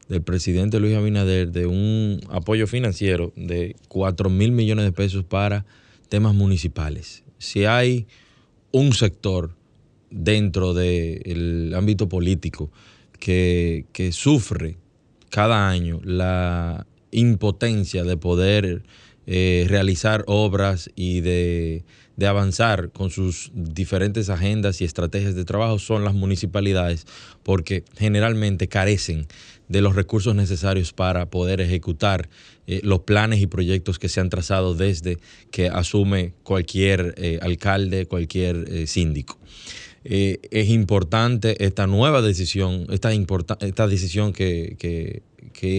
del 0.08 0.22
presidente 0.22 0.80
Luis 0.80 0.96
Abinader 0.96 1.52
de 1.52 1.66
un 1.66 2.22
apoyo 2.30 2.66
financiero 2.66 3.34
de 3.36 3.76
4 3.90 4.30
mil 4.30 4.54
millones 4.54 4.86
de 4.86 4.94
pesos 4.94 5.26
para 5.26 5.66
temas 6.08 6.34
municipales. 6.34 7.26
Si 7.40 7.66
hay 7.66 8.08
un 8.72 8.94
sector 8.94 9.54
dentro 10.10 10.74
del 10.74 11.74
ámbito 11.76 12.08
político 12.08 12.72
que, 13.22 14.10
sufre 14.12 14.78
cada 15.30 15.70
año 15.70 16.02
la 16.04 16.86
impotencia 17.12 18.04
de 18.04 18.18
poder 18.18 18.84
eh, 19.28 19.66
realizar 19.70 20.24
obras 20.28 20.90
y 20.96 21.22
de, 21.22 21.86
avanzar 22.28 22.92
con 22.92 23.10
sus 23.10 23.52
diferentes 23.56 24.30
agendas 24.30 24.80
y 24.80 24.86
estrategias 24.86 25.34
de 25.34 25.44
trabajo 25.44 25.80
son 25.80 26.04
las 26.04 26.14
municipalidades, 26.14 27.08
porque 27.42 27.84
generalmente 27.98 28.68
carecen 28.68 29.26
de 29.70 29.82
los 29.82 29.96
recursos 29.96 30.36
necesarios 30.36 30.94
para 30.94 31.32
poder 31.32 31.62
ejecutar 31.62 32.30
eh, 32.68 32.82
los 32.84 33.00
planes 33.00 33.40
y 33.40 33.48
proyectos 33.48 33.98
que 33.98 34.08
se 34.08 34.20
han 34.20 34.30
trazado 34.30 34.76
desde 34.76 35.18
que 35.50 35.70
asume 35.70 36.34
cualquier 36.44 37.16
eh, 37.18 37.40
alcalde, 37.42 38.06
cualquier 38.06 38.88
síndico. 38.88 39.40
Eh, 40.04 40.40
es 40.50 40.70
importante 40.70 41.64
esta 41.64 41.86
nueva 41.86 42.22
decisión, 42.22 42.88
esta, 42.90 43.12
esta 43.12 43.88
decisión 43.88 44.34
que, 44.34 45.22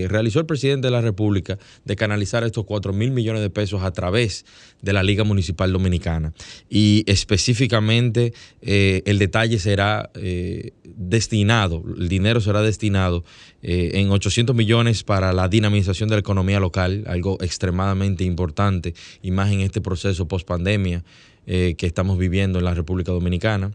realizó 0.09 0.39
el 0.39 0.47
presidente 0.47 0.87
de 0.87 0.93
la 0.93 1.01
República 1.01 1.59
de 1.85 1.97
canalizar 1.97 2.45
estos 2.45 2.65
4 2.67 2.93
mil 2.93 3.11
millones 3.11 3.43
de 3.43 3.51
pesos 3.51 3.83
a 3.83 3.91
través 3.91 4.45
de 4.81 4.93
la 4.93 5.03
Liga 5.03 5.25
Municipal 5.25 5.73
Dominicana. 5.73 6.33
Y 6.71 7.03
específicamente 7.09 8.33
eh, 8.61 9.03
el 9.07 9.19
detalle 9.19 9.59
será 9.59 10.11
eh, 10.15 10.71
destinado, 10.85 11.83
el 11.99 12.09
dinero 12.09 12.41
será 12.41 12.63
destinado 12.63 13.25
en 13.65 14.11
800 14.11 14.55
millones 14.57 15.05
para 15.05 15.33
la 15.33 15.49
dinamización 15.49 16.09
de 16.09 16.17
la 16.17 16.21
economía 16.21 16.59
local, 16.59 17.05
algo 17.07 17.39
extremadamente 17.41 18.25
importante, 18.25 18.95
y 19.23 19.31
más 19.31 19.53
en 19.53 19.61
este 19.61 19.81
proceso 19.81 20.27
post 20.27 20.47
pandemia 20.47 21.05
que 21.47 21.77
estamos 21.79 22.19
viviendo 22.19 22.59
en 22.59 22.65
la 22.65 22.75
República 22.75 23.13
Dominicana 23.13 23.71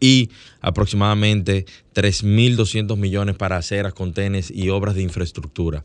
y 0.00 0.30
aproximadamente 0.60 1.66
3.200 1.94 2.96
millones 2.96 3.36
para 3.36 3.56
aceras, 3.56 3.94
contenes 3.94 4.50
y 4.50 4.70
obras 4.70 4.94
de 4.94 5.02
infraestructura. 5.02 5.84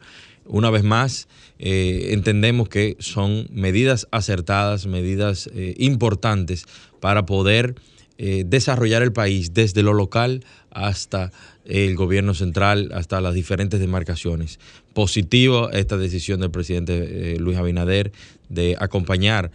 Una 0.49 0.71
vez 0.71 0.83
más, 0.83 1.27
eh, 1.59 2.09
entendemos 2.11 2.69
que 2.69 2.97
son 2.99 3.47
medidas 3.51 4.07
acertadas, 4.09 4.87
medidas 4.87 5.47
eh, 5.53 5.75
importantes 5.77 6.65
para 6.99 7.27
poder 7.27 7.75
eh, 8.17 8.45
desarrollar 8.47 9.03
el 9.03 9.13
país 9.13 9.53
desde 9.53 9.83
lo 9.83 9.93
local 9.93 10.43
hasta 10.71 11.31
el 11.65 11.95
gobierno 11.95 12.33
central, 12.33 12.89
hasta 12.95 13.21
las 13.21 13.35
diferentes 13.35 13.79
demarcaciones. 13.79 14.59
Positivo 14.93 15.69
esta 15.69 15.97
decisión 15.97 16.39
del 16.39 16.49
presidente 16.49 17.37
Luis 17.39 17.57
Abinader 17.57 18.11
de 18.49 18.75
acompañar, 18.79 19.51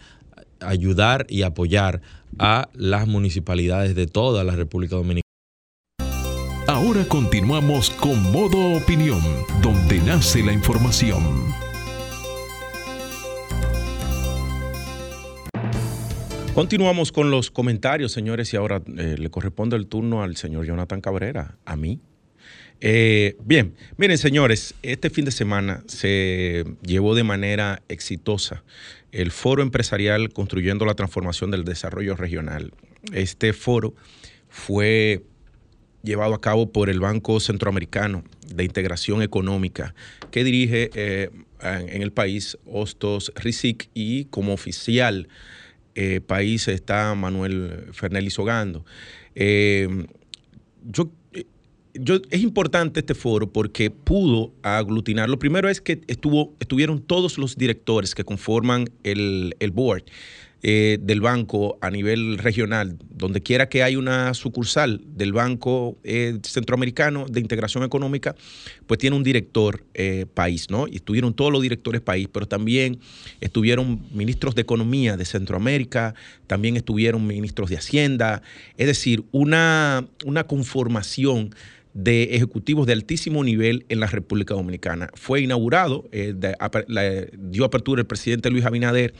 ayudar 0.67 1.25
y 1.29 1.43
apoyar 1.43 2.01
a 2.37 2.69
las 2.73 3.07
municipalidades 3.07 3.95
de 3.95 4.07
toda 4.07 4.43
la 4.43 4.55
República 4.55 4.95
Dominicana. 4.95 5.21
Ahora 6.67 7.05
continuamos 7.07 7.89
con 7.91 8.31
Modo 8.31 8.73
Opinión, 8.75 9.21
donde 9.61 9.99
nace 9.99 10.43
la 10.43 10.51
información. 10.51 11.23
Continuamos 16.55 17.11
con 17.11 17.31
los 17.31 17.51
comentarios, 17.51 18.13
señores, 18.13 18.53
y 18.53 18.57
ahora 18.57 18.81
eh, 18.97 19.15
le 19.17 19.29
corresponde 19.29 19.75
el 19.75 19.87
turno 19.87 20.23
al 20.23 20.37
señor 20.37 20.65
Jonathan 20.65 21.01
Cabrera, 21.01 21.57
a 21.65 21.75
mí. 21.75 21.99
Eh, 22.81 23.35
bien, 23.43 23.75
miren, 23.97 24.17
señores, 24.17 24.73
este 24.81 25.09
fin 25.09 25.25
de 25.25 25.31
semana 25.31 25.83
se 25.87 26.63
llevó 26.81 27.13
de 27.13 27.23
manera 27.23 27.81
exitosa 27.89 28.63
el 29.15 29.31
foro 29.31 29.63
empresarial 29.63 30.33
Construyendo 30.33 30.85
la 30.85 30.93
Transformación 30.93 31.49
del 31.49 31.63
Desarrollo 31.63 32.15
Regional. 32.15 32.73
Este 33.13 33.53
foro 33.53 33.95
fue 34.49 35.23
llevado 36.03 36.33
a 36.33 36.41
cabo 36.41 36.71
por 36.71 36.89
el 36.89 36.99
Banco 36.99 37.39
Centroamericano 37.39 38.23
de 38.53 38.65
Integración 38.65 39.21
Económica, 39.21 39.95
que 40.31 40.43
dirige 40.43 40.89
eh, 40.93 41.29
en 41.61 42.01
el 42.01 42.11
país 42.11 42.57
Hostos 42.65 43.31
Rizik 43.35 43.89
y 43.93 44.25
como 44.25 44.53
oficial 44.53 45.29
eh, 45.95 46.19
país 46.19 46.67
está 46.67 47.15
Manuel 47.15 47.87
Fernández 47.93 48.37
Ogando. 48.37 48.85
Eh, 49.33 49.87
yo, 50.83 51.09
yo, 51.99 52.19
es 52.29 52.41
importante 52.41 52.99
este 52.99 53.15
foro 53.15 53.51
porque 53.51 53.89
pudo 53.91 54.53
aglutinar. 54.61 55.29
Lo 55.29 55.39
primero 55.39 55.69
es 55.69 55.81
que 55.81 56.01
estuvo, 56.07 56.53
estuvieron 56.59 57.01
todos 57.01 57.37
los 57.37 57.57
directores 57.57 58.15
que 58.15 58.23
conforman 58.23 58.89
el, 59.03 59.55
el 59.59 59.71
board 59.71 60.03
eh, 60.67 60.97
del 60.99 61.21
banco 61.21 61.77
a 61.79 61.91
nivel 61.91 62.39
regional, 62.39 62.97
donde 63.11 63.39
quiera 63.41 63.69
que 63.69 63.83
haya 63.83 63.99
una 63.99 64.33
sucursal 64.33 64.99
del 65.05 65.31
Banco 65.31 65.95
eh, 66.03 66.39
Centroamericano 66.41 67.27
de 67.29 67.39
Integración 67.39 67.83
Económica, 67.83 68.33
pues 68.87 68.97
tiene 68.97 69.15
un 69.15 69.21
director 69.21 69.85
eh, 69.93 70.25
país, 70.33 70.71
¿no? 70.71 70.87
Y 70.87 70.95
estuvieron 70.95 71.35
todos 71.35 71.51
los 71.51 71.61
directores 71.61 72.01
país, 72.01 72.27
pero 72.33 72.47
también 72.47 72.97
estuvieron 73.41 74.07
ministros 74.11 74.55
de 74.55 74.63
Economía 74.63 75.17
de 75.17 75.25
Centroamérica, 75.25 76.15
también 76.47 76.77
estuvieron 76.77 77.27
ministros 77.27 77.69
de 77.69 77.77
Hacienda, 77.77 78.41
es 78.75 78.87
decir, 78.87 79.23
una, 79.31 80.07
una 80.25 80.45
conformación 80.45 81.53
de 81.95 82.35
ejecutivos 82.35 82.85
de 82.85 82.93
altísimo 82.93 83.43
nivel 83.43 83.85
en 83.89 84.01
la 84.01 84.07
República 84.07 84.53
Dominicana. 84.53 85.09
Fue 85.15 85.41
inaugurado, 85.41 86.07
dio 86.11 87.65
apertura 87.65 88.01
el 88.01 88.05
presidente 88.05 88.51
Luis 88.51 88.65
Abinader 88.65 89.15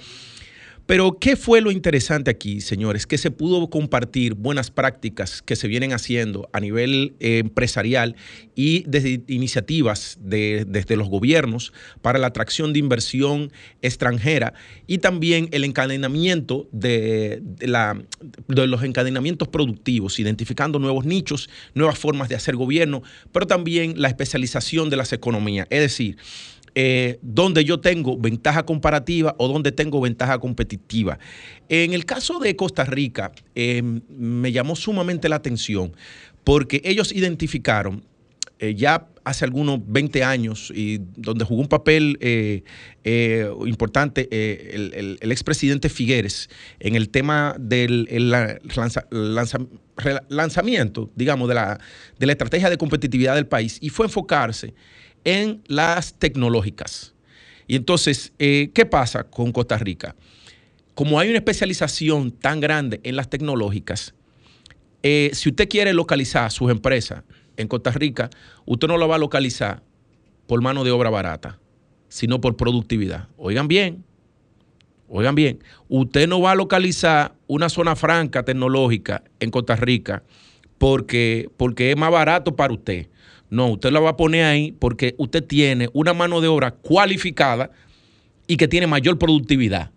pero, 0.85 1.17
¿qué 1.19 1.35
fue 1.35 1.61
lo 1.61 1.71
interesante 1.71 2.29
aquí, 2.29 2.61
señores? 2.61 3.07
Que 3.07 3.17
se 3.17 3.31
pudo 3.31 3.69
compartir 3.69 4.35
buenas 4.35 4.69
prácticas 4.69 5.41
que 5.41 5.55
se 5.55 5.67
vienen 5.67 5.93
haciendo 5.93 6.47
a 6.53 6.59
nivel 6.59 7.15
eh, 7.19 7.39
empresarial 7.39 8.15
y 8.53 8.83
desde 8.87 9.23
iniciativas 9.27 10.19
desde 10.21 10.95
los 10.95 11.09
gobiernos 11.09 11.73
para 12.01 12.19
la 12.19 12.27
atracción 12.27 12.71
de 12.71 12.79
inversión 12.79 13.51
extranjera 13.81 14.53
y 14.85 14.99
también 14.99 15.49
el 15.51 15.63
encadenamiento 15.63 16.67
de, 16.71 17.41
de 17.41 18.67
los 18.67 18.83
encadenamientos 18.83 19.47
productivos, 19.47 20.19
identificando 20.19 20.77
nuevos 20.77 21.05
nichos, 21.05 21.49
nuevas 21.73 21.97
formas 21.97 22.29
de 22.29 22.35
hacer 22.35 22.55
gobierno, 22.55 23.01
pero 23.31 23.47
también 23.47 23.93
la 23.97 24.07
especialización 24.07 24.89
de 24.89 24.97
las 24.97 25.13
economías. 25.13 25.67
Es 25.69 25.81
decir, 25.81 26.17
eh, 26.77 27.19
donde 27.21 27.63
yo 27.63 27.79
tengo 27.79 28.17
ventaja 28.17 28.65
comparativa 28.65 29.33
o 29.37 29.47
donde 29.47 29.71
tengo 29.71 30.01
ventaja 30.01 30.39
competitiva. 30.39 31.17
En 31.69 31.93
el 31.93 32.03
caso 32.03 32.37
de 32.39 32.57
Costa 32.57 32.83
Rica, 32.83 33.31
eh, 33.55 33.81
me 33.81 34.51
llamó 34.51 34.75
sumamente 34.75 35.29
la 35.29 35.37
atención 35.37 35.95
porque 36.43 36.81
ellos 36.83 37.13
identificaron 37.13 38.03
eh, 38.59 38.75
ya 38.75 39.07
hace 39.23 39.45
algunos 39.45 39.79
20 39.87 40.25
años 40.25 40.69
y 40.75 40.99
donde 41.15 41.45
jugó 41.45 41.61
un 41.61 41.69
papel 41.69 42.19
importante 43.65 44.27
el, 44.31 45.31
expresidente 45.31 45.87
Figueres 45.87 46.49
en 46.81 46.95
el 46.95 47.07
tema 47.09 47.55
del 47.57 48.07
lanzamiento, 50.27 51.09
digamos, 51.15 51.47
de 51.47 51.55
la, 51.55 51.79
de 52.19 52.25
la 52.25 52.33
estrategia 52.33 52.69
de 52.69 52.77
competitividad 52.77 53.33
del 53.35 53.47
país 53.47 53.77
y 53.81 53.89
fue 53.89 54.07
enfocarse 54.07 54.73
en 55.25 55.61
las 55.67 56.13
tecnológicas. 56.13 57.13
Y 57.67 57.75
entonces, 57.75 58.31
eh, 58.39 58.69
¿qué 58.73 58.85
pasa 58.85 59.25
con 59.25 59.51
Costa 59.51 59.77
Rica? 59.77 60.15
Como 60.93 61.19
hay 61.19 61.29
una 61.29 61.39
especialización 61.39 62.31
tan 62.31 62.61
grande 62.61 63.01
en 63.03 63.15
las 63.17 63.29
tecnológicas, 63.29 64.13
eh, 65.03 65.31
si 65.33 65.49
usted 65.49 65.67
quiere 65.67 65.93
localizar 65.93 66.51
sus 66.51 66.71
empresas 66.71 67.23
en 67.57 67.67
Costa 67.67 67.91
Rica, 67.91 68.29
usted 68.65 68.87
no 68.87 68.97
lo 68.97 69.07
va 69.07 69.15
a 69.15 69.19
localizar 69.19 69.83
por 70.47 70.61
mano 70.61 70.83
de 70.83 70.91
obra 70.91 71.09
barata, 71.09 71.59
sino 72.07 72.39
por 72.39 72.55
productividad. 72.55 73.27
Oigan 73.35 73.67
bien, 73.67 74.05
oigan 75.09 75.35
bien, 75.35 75.59
usted 75.89 76.27
no 76.27 76.39
va 76.39 76.51
a 76.51 76.55
localizar 76.55 77.35
una 77.47 77.69
zona 77.69 77.95
franca 77.95 78.43
tecnológica 78.43 79.23
en 79.39 79.51
Costa 79.51 79.75
Rica 79.75 80.23
porque, 80.77 81.49
porque 81.57 81.91
es 81.91 81.97
más 81.97 82.11
barato 82.11 82.55
para 82.55 82.73
usted 82.73 83.07
no, 83.49 83.67
usted 83.67 83.91
la 83.91 83.99
va 83.99 84.11
a 84.11 84.17
poner 84.17 84.45
ahí 84.45 84.71
porque 84.71 85.15
usted 85.17 85.43
tiene 85.43 85.89
una 85.93 86.13
mano 86.13 86.41
de 86.41 86.47
obra 86.47 86.71
cualificada 86.71 87.71
y 88.47 88.57
que 88.57 88.67
tiene 88.67 88.87
mayor 88.87 89.17
productividad. 89.17 89.91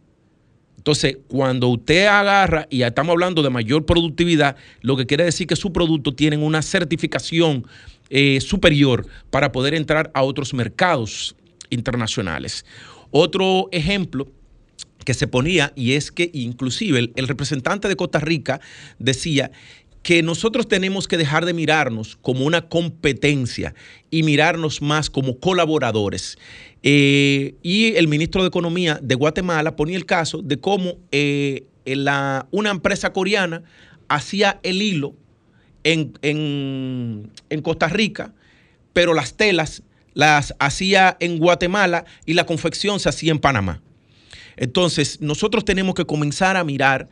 Entonces, 0.76 1.18
cuando 1.28 1.68
usted 1.68 2.06
agarra, 2.06 2.66
y 2.70 2.82
estamos 2.82 3.12
hablando 3.12 3.42
de 3.42 3.50
mayor 3.50 3.84
productividad, 3.84 4.56
lo 4.80 4.96
que 4.96 5.06
quiere 5.06 5.24
decir 5.24 5.46
que 5.46 5.56
su 5.56 5.72
producto 5.72 6.14
tiene 6.14 6.36
una 6.36 6.62
certificación 6.62 7.66
eh, 8.10 8.40
superior 8.40 9.06
para 9.30 9.52
poder 9.52 9.74
entrar 9.74 10.10
a 10.14 10.22
otros 10.22 10.54
mercados 10.54 11.36
internacionales. 11.68 12.64
Otro 13.10 13.68
ejemplo 13.72 14.28
que 15.04 15.14
se 15.14 15.26
ponía, 15.26 15.72
y 15.74 15.92
es 15.92 16.12
que 16.12 16.30
inclusive 16.32 17.10
el 17.14 17.28
representante 17.28 17.88
de 17.88 17.96
Costa 17.96 18.20
Rica 18.20 18.60
decía 18.98 19.50
que 20.02 20.22
nosotros 20.22 20.68
tenemos 20.68 21.08
que 21.08 21.16
dejar 21.16 21.44
de 21.44 21.52
mirarnos 21.52 22.16
como 22.16 22.44
una 22.44 22.68
competencia 22.68 23.74
y 24.10 24.22
mirarnos 24.22 24.80
más 24.80 25.10
como 25.10 25.38
colaboradores. 25.38 26.38
Eh, 26.82 27.56
y 27.62 27.96
el 27.96 28.08
ministro 28.08 28.42
de 28.42 28.48
Economía 28.48 28.98
de 29.02 29.14
Guatemala 29.14 29.76
ponía 29.76 29.96
el 29.96 30.06
caso 30.06 30.40
de 30.42 30.58
cómo 30.58 30.96
eh, 31.10 31.66
una 32.50 32.70
empresa 32.70 33.12
coreana 33.12 33.62
hacía 34.08 34.60
el 34.62 34.82
hilo 34.82 35.14
en, 35.84 36.12
en 36.22 37.62
Costa 37.62 37.88
Rica, 37.88 38.34
pero 38.92 39.14
las 39.14 39.36
telas 39.36 39.82
las 40.14 40.52
hacía 40.58 41.16
en 41.20 41.38
Guatemala 41.38 42.04
y 42.26 42.34
la 42.34 42.44
confección 42.44 42.98
se 42.98 43.08
hacía 43.08 43.30
en 43.30 43.38
Panamá. 43.38 43.80
Entonces, 44.56 45.20
nosotros 45.20 45.64
tenemos 45.64 45.94
que 45.94 46.04
comenzar 46.04 46.56
a 46.56 46.64
mirar 46.64 47.08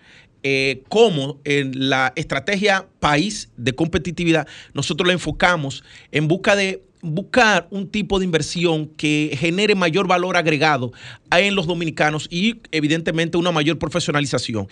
eh, 0.48 0.84
cómo 0.88 1.40
en 1.42 1.88
la 1.88 2.12
estrategia 2.14 2.86
país 3.00 3.50
de 3.56 3.72
competitividad 3.72 4.46
nosotros 4.74 5.04
la 5.04 5.12
enfocamos 5.12 5.82
en 6.12 6.28
busca 6.28 6.54
de 6.54 6.84
buscar 7.02 7.66
un 7.72 7.88
tipo 7.88 8.20
de 8.20 8.26
inversión 8.26 8.86
que 8.86 9.36
genere 9.36 9.74
mayor 9.74 10.06
valor 10.06 10.36
agregado 10.36 10.92
en 11.32 11.56
los 11.56 11.66
dominicanos 11.66 12.28
y 12.30 12.60
evidentemente 12.70 13.36
una 13.36 13.50
mayor 13.50 13.80
profesionalización. 13.80 14.68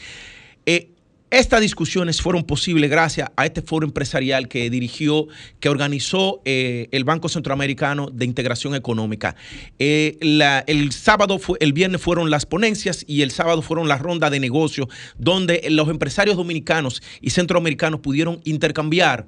Eh, 0.65 0.91
estas 1.39 1.61
discusiones 1.61 2.23
fueron 2.23 2.45
posibles 2.45 2.89
gracias 2.89 3.29
a 3.37 3.45
este 3.45 3.61
foro 3.61 3.85
empresarial 3.85 4.47
que 4.47 4.71
dirigió, 4.71 5.27
que 5.59 5.69
organizó 5.69 6.41
eh, 6.45 6.89
el 6.93 7.03
Banco 7.03 7.29
Centroamericano 7.29 8.09
de 8.09 8.25
Integración 8.25 8.77
Económica. 8.77 9.35
Eh, 9.81 10.17
el 10.21 10.93
sábado, 10.93 11.41
el 11.59 11.73
viernes 11.73 12.01
fueron 12.01 12.31
las 12.31 12.47
ponencias 12.47 13.05
y 13.09 13.23
el 13.23 13.33
sábado 13.33 13.63
fueron 13.63 13.89
las 13.89 14.01
rondas 14.01 14.31
de 14.31 14.39
negocios 14.39 14.87
donde 15.19 15.67
los 15.71 15.89
empresarios 15.89 16.37
dominicanos 16.37 17.03
y 17.21 17.31
centroamericanos 17.31 17.99
pudieron 17.99 18.41
intercambiar 18.45 19.27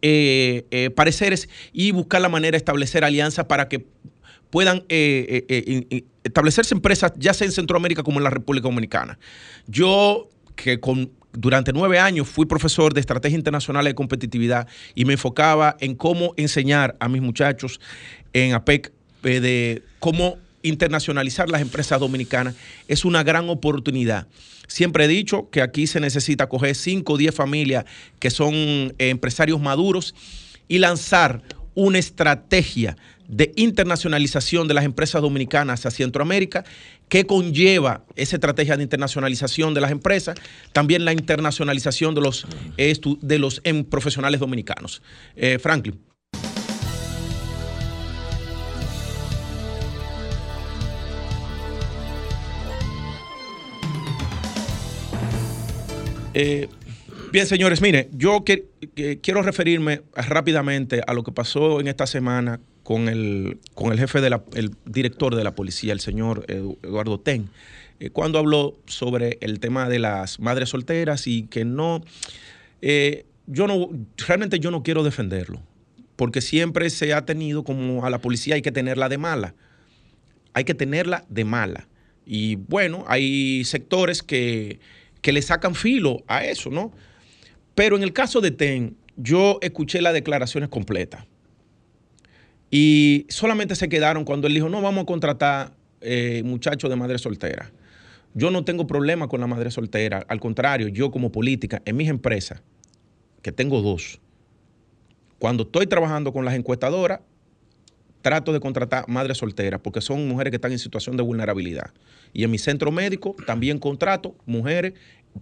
eh, 0.00 0.92
pareceres 0.94 1.48
y 1.72 1.90
buscar 1.90 2.20
la 2.20 2.28
manera 2.28 2.52
de 2.52 2.58
establecer 2.58 3.02
alianzas 3.02 3.46
para 3.46 3.68
que 3.68 3.84
puedan 4.50 4.84
establecerse 4.88 6.72
empresas 6.72 7.12
ya 7.16 7.34
sea 7.34 7.46
en 7.46 7.52
Centroamérica 7.52 8.04
como 8.04 8.20
en 8.20 8.24
la 8.24 8.30
República 8.30 8.68
Dominicana. 8.68 9.18
Yo 9.66 10.28
que 10.54 10.80
con 10.80 11.17
durante 11.32 11.72
nueve 11.72 11.98
años 11.98 12.28
fui 12.28 12.46
profesor 12.46 12.94
de 12.94 13.00
estrategia 13.00 13.36
internacional 13.36 13.84
de 13.84 13.94
competitividad 13.94 14.66
y 14.94 15.04
me 15.04 15.14
enfocaba 15.14 15.76
en 15.80 15.94
cómo 15.94 16.34
enseñar 16.36 16.96
a 17.00 17.08
mis 17.08 17.22
muchachos 17.22 17.80
en 18.32 18.54
APEC 18.54 18.92
eh, 19.24 19.40
de 19.40 19.82
cómo 19.98 20.38
internacionalizar 20.62 21.48
las 21.48 21.60
empresas 21.60 22.00
dominicanas. 22.00 22.54
Es 22.88 23.04
una 23.04 23.22
gran 23.22 23.48
oportunidad. 23.48 24.26
Siempre 24.66 25.04
he 25.04 25.08
dicho 25.08 25.48
que 25.50 25.62
aquí 25.62 25.86
se 25.86 26.00
necesita 26.00 26.48
coger 26.48 26.74
5 26.74 27.12
o 27.12 27.16
10 27.16 27.34
familias 27.34 27.84
que 28.18 28.30
son 28.30 28.54
eh, 28.54 28.94
empresarios 28.98 29.60
maduros 29.60 30.14
y 30.68 30.78
lanzar 30.78 31.42
una 31.74 31.98
estrategia 31.98 32.96
de 33.28 33.52
internacionalización 33.56 34.68
de 34.68 34.74
las 34.74 34.84
empresas 34.84 35.22
dominicanas 35.22 35.84
hacia 35.86 36.04
Centroamérica, 36.04 36.64
que 37.08 37.26
conlleva 37.26 38.04
esa 38.16 38.36
estrategia 38.36 38.76
de 38.76 38.82
internacionalización 38.82 39.74
de 39.74 39.80
las 39.80 39.90
empresas, 39.90 40.38
también 40.72 41.04
la 41.04 41.12
internacionalización 41.12 42.14
de 42.14 42.20
los, 42.20 42.46
de 42.76 43.38
los 43.38 43.60
em, 43.64 43.84
profesionales 43.84 44.40
dominicanos. 44.40 45.02
Eh, 45.36 45.58
Franklin. 45.58 45.98
Eh, 56.34 56.68
bien, 57.32 57.46
señores, 57.46 57.80
mire, 57.80 58.08
yo 58.12 58.44
quiero 58.44 59.42
referirme 59.42 60.02
rápidamente 60.14 61.00
a 61.04 61.12
lo 61.12 61.24
que 61.24 61.32
pasó 61.32 61.80
en 61.80 61.88
esta 61.88 62.06
semana 62.06 62.60
con 62.88 63.10
el, 63.10 63.58
con 63.74 63.92
el 63.92 63.98
jefe 63.98 64.22
del 64.22 64.40
director 64.86 65.36
de 65.36 65.44
la 65.44 65.54
policía, 65.54 65.92
el 65.92 66.00
señor 66.00 66.46
Eduardo 66.48 67.20
Ten, 67.20 67.50
eh, 68.00 68.08
cuando 68.08 68.38
habló 68.38 68.78
sobre 68.86 69.36
el 69.42 69.60
tema 69.60 69.90
de 69.90 69.98
las 69.98 70.40
madres 70.40 70.70
solteras 70.70 71.26
y 71.26 71.42
que 71.42 71.66
no, 71.66 72.02
eh, 72.80 73.26
yo 73.46 73.66
no, 73.66 73.90
realmente 74.26 74.58
yo 74.58 74.70
no 74.70 74.82
quiero 74.82 75.02
defenderlo, 75.02 75.60
porque 76.16 76.40
siempre 76.40 76.88
se 76.88 77.12
ha 77.12 77.26
tenido 77.26 77.62
como 77.62 78.06
a 78.06 78.08
la 78.08 78.22
policía 78.22 78.54
hay 78.54 78.62
que 78.62 78.72
tenerla 78.72 79.10
de 79.10 79.18
mala, 79.18 79.54
hay 80.54 80.64
que 80.64 80.72
tenerla 80.72 81.26
de 81.28 81.44
mala. 81.44 81.88
Y 82.24 82.54
bueno, 82.54 83.04
hay 83.06 83.64
sectores 83.66 84.22
que, 84.22 84.80
que 85.20 85.32
le 85.32 85.42
sacan 85.42 85.74
filo 85.74 86.22
a 86.26 86.46
eso, 86.46 86.70
¿no? 86.70 86.94
Pero 87.74 87.98
en 87.98 88.02
el 88.02 88.14
caso 88.14 88.40
de 88.40 88.50
TEN, 88.50 88.96
yo 89.18 89.58
escuché 89.60 90.00
las 90.00 90.14
declaraciones 90.14 90.70
completas. 90.70 91.26
Y 92.70 93.26
solamente 93.28 93.74
se 93.74 93.88
quedaron 93.88 94.24
cuando 94.24 94.46
él 94.46 94.54
dijo, 94.54 94.68
no, 94.68 94.82
vamos 94.82 95.02
a 95.02 95.06
contratar 95.06 95.72
eh, 96.00 96.42
muchachos 96.44 96.90
de 96.90 96.96
madre 96.96 97.18
soltera. 97.18 97.70
Yo 98.34 98.50
no 98.50 98.64
tengo 98.64 98.86
problema 98.86 99.28
con 99.28 99.40
la 99.40 99.46
madre 99.46 99.70
soltera. 99.70 100.24
Al 100.28 100.38
contrario, 100.38 100.88
yo 100.88 101.10
como 101.10 101.32
política, 101.32 101.82
en 101.84 101.96
mis 101.96 102.08
empresas, 102.08 102.62
que 103.42 103.52
tengo 103.52 103.80
dos, 103.80 104.20
cuando 105.38 105.62
estoy 105.62 105.86
trabajando 105.86 106.32
con 106.32 106.44
las 106.44 106.54
encuestadoras, 106.54 107.20
trato 108.22 108.52
de 108.52 108.60
contratar 108.60 109.08
madres 109.08 109.38
solteras 109.38 109.80
porque 109.80 110.00
son 110.00 110.26
mujeres 110.28 110.50
que 110.50 110.56
están 110.56 110.72
en 110.72 110.78
situación 110.78 111.16
de 111.16 111.22
vulnerabilidad. 111.22 111.92
Y 112.32 112.44
en 112.44 112.50
mi 112.50 112.58
centro 112.58 112.90
médico 112.90 113.34
también 113.46 113.78
contrato 113.78 114.36
mujeres, 114.44 114.94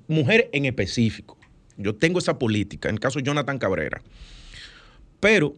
mujeres 0.07 0.49
en 0.53 0.67
específico. 0.67 1.37
Yo 1.77 1.95
tengo 1.95 2.19
esa 2.19 2.39
política, 2.39 2.89
en 2.89 2.97
el 2.97 3.01
caso 3.01 3.19
de 3.19 3.25
Jonathan 3.25 3.59
Cabrera. 3.59 4.03
Pero 5.21 5.55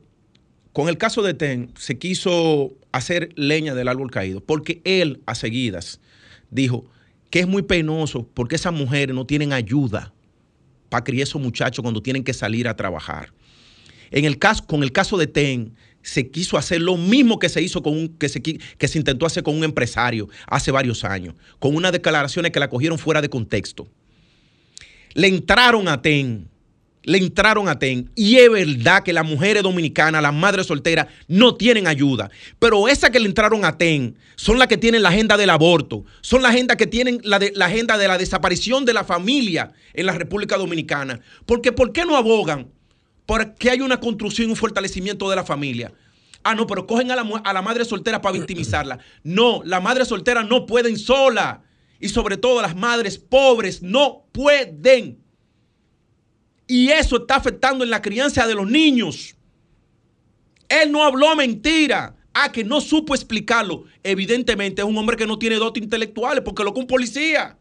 con 0.73 0.89
el 0.89 0.99
caso 0.99 1.23
de 1.23 1.35
TEN 1.35 1.71
se 1.77 1.99
quiso 1.99 2.73
hacer 2.93 3.31
leña 3.37 3.75
del 3.75 3.89
árbol 3.89 4.11
caído 4.11 4.41
porque 4.41 4.81
él 4.85 5.21
a 5.27 5.35
seguidas 5.35 6.01
dijo 6.51 6.85
que 7.31 7.41
es 7.41 7.47
muy 7.47 7.63
penoso 7.63 8.29
porque 8.35 8.57
esas 8.57 8.73
mujeres 8.73 9.15
no 9.15 9.27
tienen 9.27 9.53
ayuda 9.53 10.13
para 10.89 11.05
criar 11.05 11.25
esos 11.25 11.41
muchachos 11.41 11.83
cuando 11.83 12.03
tienen 12.03 12.25
que 12.25 12.33
salir 12.33 12.69
a 12.69 12.77
trabajar. 12.77 13.33
En 14.11 14.25
el 14.25 14.39
caso, 14.39 14.67
con 14.67 14.83
el 14.83 14.93
caso 14.93 15.19
de 15.19 15.27
TEN, 15.27 15.75
se 16.03 16.31
quiso 16.31 16.57
hacer 16.57 16.81
lo 16.81 16.97
mismo 16.97 17.39
que 17.39 17.49
se 17.49 17.61
hizo 17.61 17.83
con 17.83 17.93
un, 17.93 18.09
que 18.09 18.29
se, 18.29 18.41
que 18.41 18.89
se 18.89 18.99
intentó 18.99 19.27
hacer 19.27 19.43
con 19.43 19.57
un 19.57 19.65
empresario 19.65 20.29
hace 20.47 20.71
varios 20.71 21.05
años, 21.05 21.35
con 21.59 21.77
unas 21.77 21.93
declaraciones 21.93 22.53
que 22.53 22.61
la 22.61 22.71
cogieron 22.71 22.99
fuera 22.99 23.21
de 23.21 23.29
contexto. 23.29 23.87
Le 25.13 25.29
entraron 25.29 25.89
a 25.89 26.01
TEN, 26.01 26.49
le 27.03 27.19
entraron 27.19 27.69
a 27.69 27.79
TEN, 27.79 28.11
y 28.15 28.37
es 28.37 28.51
verdad 28.51 29.03
que 29.03 29.13
las 29.13 29.25
mujeres 29.25 29.63
dominicanas, 29.63 30.23
las 30.23 30.35
madres 30.35 30.67
solteras, 30.67 31.07
no 31.27 31.55
tienen 31.55 31.87
ayuda, 31.87 32.31
pero 32.59 32.89
esas 32.89 33.11
que 33.11 33.21
le 33.21 33.27
entraron 33.27 33.65
a 33.65 33.79
TEN 33.79 34.17
son 34.37 34.59
las 34.59 34.69
que 34.69 34.77
tienen 34.77 35.03
la 35.03 35.09
agenda 35.09 35.37
del 35.37 35.51
aborto, 35.51 36.05
son 36.21 36.43
la 36.43 36.51
agenda 36.51 36.77
que 36.77 36.87
tienen 36.87 37.21
la, 37.23 37.39
de, 37.39 37.53
la 37.55 37.67
agenda 37.67 37.97
de 37.97 38.09
la 38.09 38.19
desaparición 38.19 38.85
de 38.85 38.95
la 38.95 39.05
familia 39.05 39.73
en 39.95 40.07
la 40.07 40.13
República 40.13 40.57
Dominicana. 40.57 41.21
Porque 41.47 41.73
¿por 41.73 41.93
qué 41.93 42.05
no 42.05 42.17
abogan 42.17 42.69
porque 43.29 43.69
hay 43.69 43.83
una 43.83 44.01
construcción 44.01 44.49
y 44.49 44.51
un 44.53 44.57
fortalecimiento 44.57 45.29
de 45.29 45.37
la 45.37 45.45
familia. 45.45 45.93
Ah, 46.43 46.55
no, 46.55 46.67
pero 46.67 46.87
cogen 46.87 47.11
a 47.11 47.15
la, 47.15 47.29
a 47.45 47.53
la 47.53 47.61
madre 47.61 47.85
soltera 47.85 48.23
para 48.23 48.33
victimizarla. 48.33 49.01
No, 49.23 49.61
las 49.67 49.83
madres 49.83 50.09
solteras 50.09 50.49
no 50.49 50.65
pueden 50.65 50.97
sola. 50.97 51.63
Y 52.01 52.09
sobre 52.09 52.39
todo 52.39 52.63
las 52.63 52.75
madres 52.75 53.19
pobres 53.19 53.83
no 53.83 54.25
pueden. 54.33 55.19
Y 56.69 56.91
eso 56.91 57.17
está 57.17 57.37
afectando 57.37 57.83
en 57.83 57.91
la 57.91 58.03
crianza 58.03 58.47
de 58.47 58.55
los 58.55 58.71
niños. 58.71 59.35
Él 60.69 60.93
no 60.93 61.03
habló 61.03 61.35
mentira. 61.35 62.15
Ah, 62.35 62.53
que 62.53 62.63
no 62.63 62.81
supo 62.81 63.15
explicarlo. 63.15 63.85
Evidentemente 64.05 64.83
es 64.83 64.87
un 64.87 64.97
hombre 64.97 65.17
que 65.17 65.27
no 65.27 65.39
tiene 65.39 65.57
dotes 65.57 65.83
intelectuales 65.83 66.45
porque 66.45 66.63
lo 66.63 66.73
que 66.73 66.81
un 66.81 66.87
policía. 66.87 67.59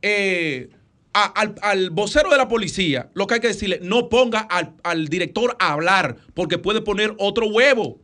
Eh, 0.00 0.70
al, 1.12 1.90
vocero 1.90 2.30
de 2.30 2.36
la 2.36 2.48
policía, 2.48 3.10
lo 3.14 3.26
que 3.26 3.34
hay 3.34 3.40
que 3.40 3.48
decirle, 3.48 3.80
no 3.82 4.08
ponga 4.08 4.40
al, 4.40 5.08
director 5.08 5.56
a 5.58 5.72
hablar, 5.72 6.16
porque 6.34 6.56
puede 6.56 6.80
poner 6.80 7.14
otro 7.18 7.48
huevo. 7.48 8.00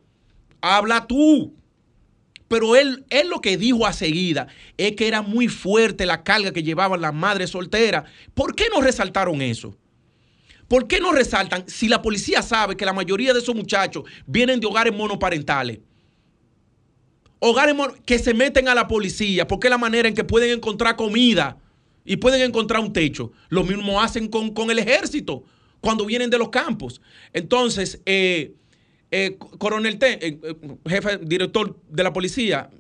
Habla 0.61 1.07
tú. 1.07 1.55
Pero 2.49 2.77
él, 2.77 3.07
él 3.09 3.29
lo 3.29 3.41
que 3.41 3.57
dijo 3.57 3.87
a 3.87 3.93
seguida 3.93 4.49
es 4.77 4.97
que 4.97 5.09
era 5.09 5.23
muy 5.23 5.49
fuerte 5.49 6.05
la 6.05 6.25
carga 6.25 6.53
que 6.53 6.63
llevaban 6.63 7.01
las 7.01 7.15
madres 7.15 7.51
solteras. 7.51 8.05
¿Por 8.35 8.55
qué 8.55 8.67
no 8.73 8.81
resaltaron 8.81 9.41
eso? 9.41 9.77
¿Por 10.69 10.87
qué 10.87 11.01
no 11.01 11.13
resaltan 11.13 11.69
si 11.69 11.89
la 11.89 12.03
policía 12.03 12.43
sabe 12.43 12.77
que 12.77 12.85
la 12.85 12.93
mayoría 12.93 13.33
de 13.33 13.41
esos 13.41 13.55
muchachos 13.55 14.05
vienen 14.27 14.61
de 14.61 14.67
hogares 14.67 14.95
monoparentales? 14.95 15.81
Hogares 17.39 17.75
que 18.07 18.19
se 18.19 18.33
meten 18.33 18.69
a 18.69 18.75
la 18.75 18.89
policía 18.89 19.47
porque 19.47 19.67
es 19.67 19.71
la 19.71 19.79
manera 19.79 20.09
en 20.09 20.15
que 20.15 20.25
pueden 20.25 20.51
encontrar 20.51 20.97
comida 20.97 21.59
y 22.05 22.17
pueden 22.17 22.41
encontrar 22.41 22.81
un 22.81 22.93
techo. 22.93 23.33
Lo 23.49 23.65
mismo 23.65 24.01
hacen 24.01 24.29
con, 24.29 24.71
el 24.71 24.79
ejército 24.79 25.45
cuando 25.81 26.07
vienen 26.07 26.31
de 26.31 26.39
los 26.39 26.49
campos. 26.49 27.01
Entonces, 27.33 28.01
eh, 28.07 28.55
eh, 29.11 29.37
coronel 29.59 29.99
Ten, 29.99 30.19
eh, 30.23 30.39
jefe, 30.89 31.19
director 31.19 31.79
de 31.91 32.03
la 32.03 32.13
policía, 32.13 32.71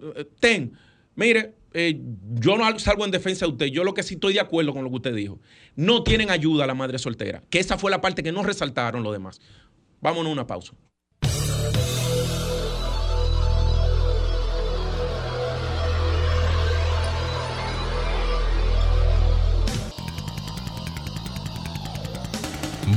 Ten, 0.40 0.72
mire, 1.14 1.54
yo 1.74 2.56
no 2.56 2.78
salgo 2.78 3.04
en 3.04 3.10
defensa 3.10 3.46
de 3.46 3.52
usted, 3.52 3.66
yo 3.66 3.82
lo 3.82 3.94
que 3.94 4.04
sí 4.04 4.14
estoy 4.14 4.34
de 4.34 4.40
acuerdo 4.40 4.72
con 4.72 4.84
lo 4.84 4.90
que 4.90 4.96
usted 4.96 5.14
dijo. 5.14 5.40
No 5.74 6.04
tienen 6.04 6.30
ayuda 6.30 6.64
a 6.64 6.66
la 6.66 6.74
madre 6.74 6.98
soltera, 6.98 7.42
que 7.50 7.58
esa 7.58 7.76
fue 7.78 7.90
la 7.90 8.00
parte 8.00 8.22
que 8.22 8.32
no 8.32 8.42
resaltaron 8.42 9.02
los 9.02 9.12
demás. 9.12 9.40
Vámonos 10.00 10.30
a 10.30 10.32
una 10.32 10.46
pausa. 10.46 10.72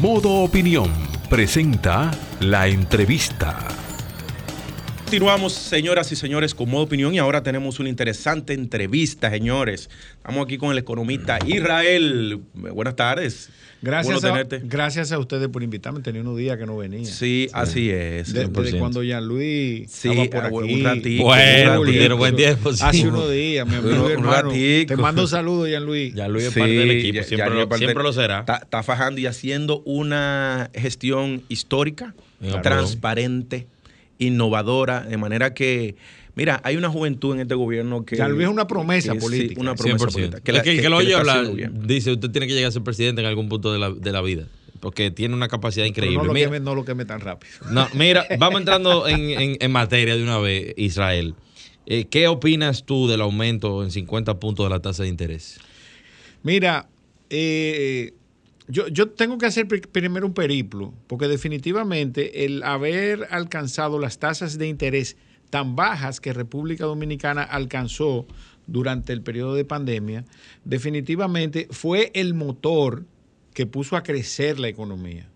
Modo 0.02 0.44
Opinión 0.44 0.92
presenta 1.30 2.12
la 2.40 2.68
entrevista. 2.68 3.77
Continuamos, 5.08 5.54
señoras 5.54 6.12
y 6.12 6.18
señores, 6.18 6.54
con 6.54 6.70
modo 6.70 6.84
opinión 6.84 7.14
y 7.14 7.18
ahora 7.18 7.42
tenemos 7.42 7.80
una 7.80 7.88
interesante 7.88 8.52
entrevista, 8.52 9.30
señores. 9.30 9.90
Estamos 10.18 10.44
aquí 10.44 10.58
con 10.58 10.74
el 10.74 10.80
economista 10.80 11.40
Israel. 11.48 12.42
Buenas 12.54 12.98
tardes. 12.98 13.50
Gracias, 13.82 14.26
a, 14.26 14.44
gracias 14.64 15.14
a 15.14 15.20
ustedes 15.20 15.48
por 15.48 15.64
invitarme. 15.64 16.02
Tenía 16.02 16.20
unos 16.20 16.38
días 16.38 16.58
que 16.58 16.66
no 16.66 16.76
venía. 16.76 17.06
Sí, 17.06 17.48
así 17.54 17.90
es. 17.90 18.34
desde 18.34 18.78
cuando 18.78 19.02
Jean-Louis 19.02 19.90
sí, 19.90 20.10
estaba 20.10 20.50
por 20.50 20.62
aquí. 20.62 20.74
Un 20.74 20.84
ratito. 20.84 21.24
Bueno, 21.24 21.82
un 21.82 22.18
buen 22.18 22.36
tiempo. 22.36 22.70
Hace 22.70 23.08
unos 23.08 23.32
días, 23.32 23.66
mi 23.66 23.76
amigo 23.76 24.10
hermano. 24.10 24.52
Te 24.52 24.98
mando 24.98 25.22
un 25.22 25.30
saludo, 25.30 25.68
Jean-Louis. 25.68 26.16
Jean-Louis 26.16 26.48
es 26.48 26.54
parte 26.54 26.70
del 26.70 26.92
equipo, 26.92 27.24
siempre, 27.24 27.78
siempre 27.78 28.04
lo 28.04 28.12
será. 28.12 28.40
Está, 28.40 28.84
fajando 28.84 29.22
y 29.22 29.26
haciendo 29.26 29.80
una 29.86 30.70
gestión 30.74 31.44
histórica, 31.48 32.14
transparente 32.62 33.68
innovadora, 34.20 35.02
de 35.02 35.18
manera 35.18 35.54
que, 35.54 35.96
mira, 36.36 36.62
hay 36.64 36.76
una 36.76 36.90
juventud 36.90 37.36
en 37.36 37.42
este 37.42 37.56
gobierno 37.56 38.06
que... 38.06 38.16
Tal 38.18 38.34
vez 38.34 38.48
una 38.48 38.68
promesa 38.68 39.16
política. 39.16 39.62
una 39.62 39.76
promesa 39.76 40.08
política. 40.08 40.42
Que, 40.42 40.62
que, 40.82 40.90
lo 40.90 40.98
oye 40.98 41.14
hablar 41.16 41.48
dice, 41.86 42.12
usted 42.12 42.30
tiene 42.32 42.48
que 42.48 42.54
llegar 42.54 42.70
a 42.70 42.72
ser 42.72 42.84
presidente 42.84 43.22
en 43.22 43.28
algún 43.28 43.50
punto 43.50 43.72
de 43.72 43.80
la, 43.80 43.92
de 43.92 44.12
la 44.12 44.22
vida 44.22 44.48
porque 44.80 45.12
tiene 45.12 45.34
una 45.34 45.48
capacidad 45.48 45.86
increíble. 45.86 46.18
no, 46.18 46.26
lo 46.26 46.34
queme, 46.34 46.60
no 46.60 46.76
lo 46.76 46.86
queme 46.86 47.04
tan 47.04 47.20
rápido. 47.20 47.52
No, 47.72 47.88
mira, 47.94 48.26
vamos 48.40 48.60
entrando 48.60 49.08
en, 49.08 49.58
en, 49.60 49.72
materia 49.72 50.16
de 50.16 50.22
una 50.22 50.38
vez, 50.38 50.74
Israel. 50.78 51.34
Eh, 51.88 52.06
¿Qué 52.06 52.28
opinas 52.28 52.86
tú 52.86 53.08
del 53.08 53.22
aumento 53.22 53.84
en 53.84 53.92
50 53.92 54.40
puntos 54.40 54.66
de 54.66 54.70
la 54.70 54.80
tasa 54.80 55.04
de 55.04 55.10
interés? 55.10 55.60
Mira, 56.44 56.88
eh, 57.30 58.14
yo, 58.68 59.10
tengo 59.10 59.38
que 59.38 59.46
hacer 59.46 59.68
primero 59.68 60.28
un 60.28 60.34
periplo, 60.34 60.94
porque 61.08 61.28
definitivamente 61.28 62.46
el 62.46 62.64
haber 62.64 63.28
alcanzado 63.32 63.98
las 64.00 64.20
tasas 64.20 64.58
de 64.58 64.68
interés 64.68 65.16
tan 65.50 65.76
bajas 65.76 66.20
que 66.20 66.34
República 66.34 66.86
Dominicana 66.86 67.44
alcanzó 67.44 68.28
durante 68.66 69.14
el 69.14 69.22
periodo 69.22 69.56
de 69.56 69.64
pandemia, 69.64 70.26
definitivamente 70.66 71.68
fue 71.72 72.12
el 72.14 72.34
motor 72.34 73.06
que 73.54 73.66
puso 73.66 73.96
a 73.96 74.04
crecer 74.04 74.60
la 74.60 74.68
economía, 74.68 75.30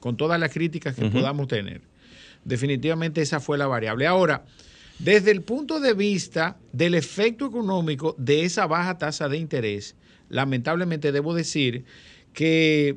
con 0.00 0.16
todas 0.16 0.38
las 0.38 0.52
críticas 0.52 0.94
que 0.94 1.10
podamos 1.10 1.48
tener. 1.48 1.82
Definitivamente 2.44 3.20
esa 3.20 3.40
fue 3.40 3.58
la 3.58 3.66
variable. 3.66 4.06
Ahora, 4.06 4.44
desde 5.00 5.32
el 5.32 5.42
punto 5.42 5.80
de 5.80 5.94
vista 5.94 6.56
del 6.72 6.94
efecto 6.94 7.46
económico 7.46 8.14
de 8.18 8.44
esa 8.44 8.66
baja 8.66 8.98
tasa 8.98 9.28
de 9.28 9.38
interés, 9.38 9.96
lamentablemente 10.28 11.12
debo 11.12 11.34
decir 11.34 11.84
que, 12.32 12.96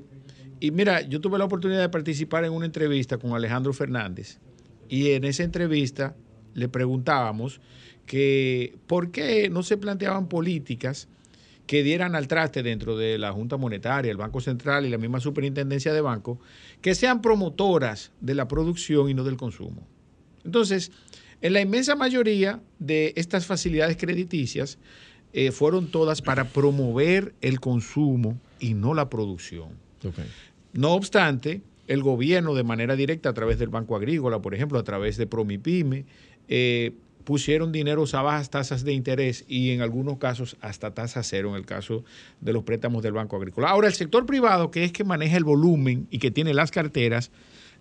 y 0.60 0.72
mira, 0.72 1.02
yo 1.02 1.22
tuve 1.22 1.38
la 1.38 1.46
oportunidad 1.46 1.82
de 1.82 1.90
participar 1.90 2.46
en 2.46 2.54
una 2.54 2.66
entrevista 2.66 3.18
con 3.18 3.34
Alejandro 3.34 3.74
Fernández 3.74 4.40
y 4.90 5.12
en 5.12 5.24
esa 5.24 5.44
entrevista 5.44 6.16
le 6.54 6.68
preguntábamos 6.68 7.62
que 8.06 8.76
por 8.88 9.12
qué 9.12 9.50
no 9.50 9.64
se 9.64 9.78
planteaban 9.78 10.28
políticas 10.28 11.08
que 11.66 11.84
dieran 11.84 12.16
al 12.16 12.28
traste 12.28 12.64
dentro 12.64 12.98
de 12.98 13.18
la 13.18 13.32
Junta 13.32 13.56
Monetaria, 13.56 14.12
el 14.12 14.18
Banco 14.18 14.42
Central 14.42 14.86
y 14.86 14.90
la 14.90 14.98
misma 14.98 15.22
Superintendencia 15.22 15.94
de 15.94 16.02
Banco, 16.02 16.40
que 16.82 16.96
sean 16.96 17.22
promotoras 17.22 18.12
de 18.20 18.36
la 18.36 18.50
producción 18.50 19.10
y 19.10 19.14
no 19.14 19.24
del 19.24 19.38
consumo. 19.38 19.88
Entonces, 20.44 20.92
en 21.42 21.54
la 21.54 21.62
inmensa 21.62 21.96
mayoría 21.96 22.62
de 22.80 23.14
estas 23.16 23.46
facilidades 23.46 23.96
crediticias 23.96 24.78
eh, 25.34 25.52
fueron 25.52 25.88
todas 25.88 26.22
para 26.22 26.50
promover 26.50 27.34
el 27.40 27.60
consumo 27.62 28.38
y 28.62 28.76
no 28.76 28.94
la 28.94 29.10
producción. 29.10 29.70
No 30.72 30.92
obstante, 30.92 31.62
el 31.88 32.04
gobierno 32.04 32.54
de 32.54 32.64
manera 32.64 32.96
directa 32.96 33.30
a 33.30 33.34
través 33.34 33.60
del 33.60 33.70
Banco 33.70 33.96
Agrícola, 33.98 34.42
por 34.42 34.56
ejemplo, 34.56 34.80
a 34.80 34.84
través 34.84 35.18
de 35.18 35.28
Promipyme, 35.28 36.06
eh, 36.48 36.94
pusieron 37.26 37.72
dinero 37.72 38.06
a 38.14 38.22
bajas 38.22 38.50
tasas 38.50 38.84
de 38.84 38.94
interés 38.94 39.46
y 39.48 39.72
en 39.72 39.82
algunos 39.82 40.18
casos 40.18 40.58
hasta 40.62 40.94
tasa 40.94 41.24
cero 41.24 41.50
en 41.50 41.56
el 41.56 41.66
caso 41.66 42.04
de 42.40 42.54
los 42.54 42.64
préstamos 42.64 43.04
del 43.04 43.14
Banco 43.14 43.36
Agrícola. 43.36 43.70
Ahora, 43.70 43.88
el 43.88 43.94
sector 43.94 44.26
privado, 44.26 44.72
que 44.72 44.84
es 44.84 44.92
que 44.92 45.04
maneja 45.04 45.38
el 45.38 45.44
volumen 45.44 46.08
y 46.12 46.20
que 46.20 46.32
tiene 46.32 46.54
las 46.54 46.72
carteras, 46.72 47.32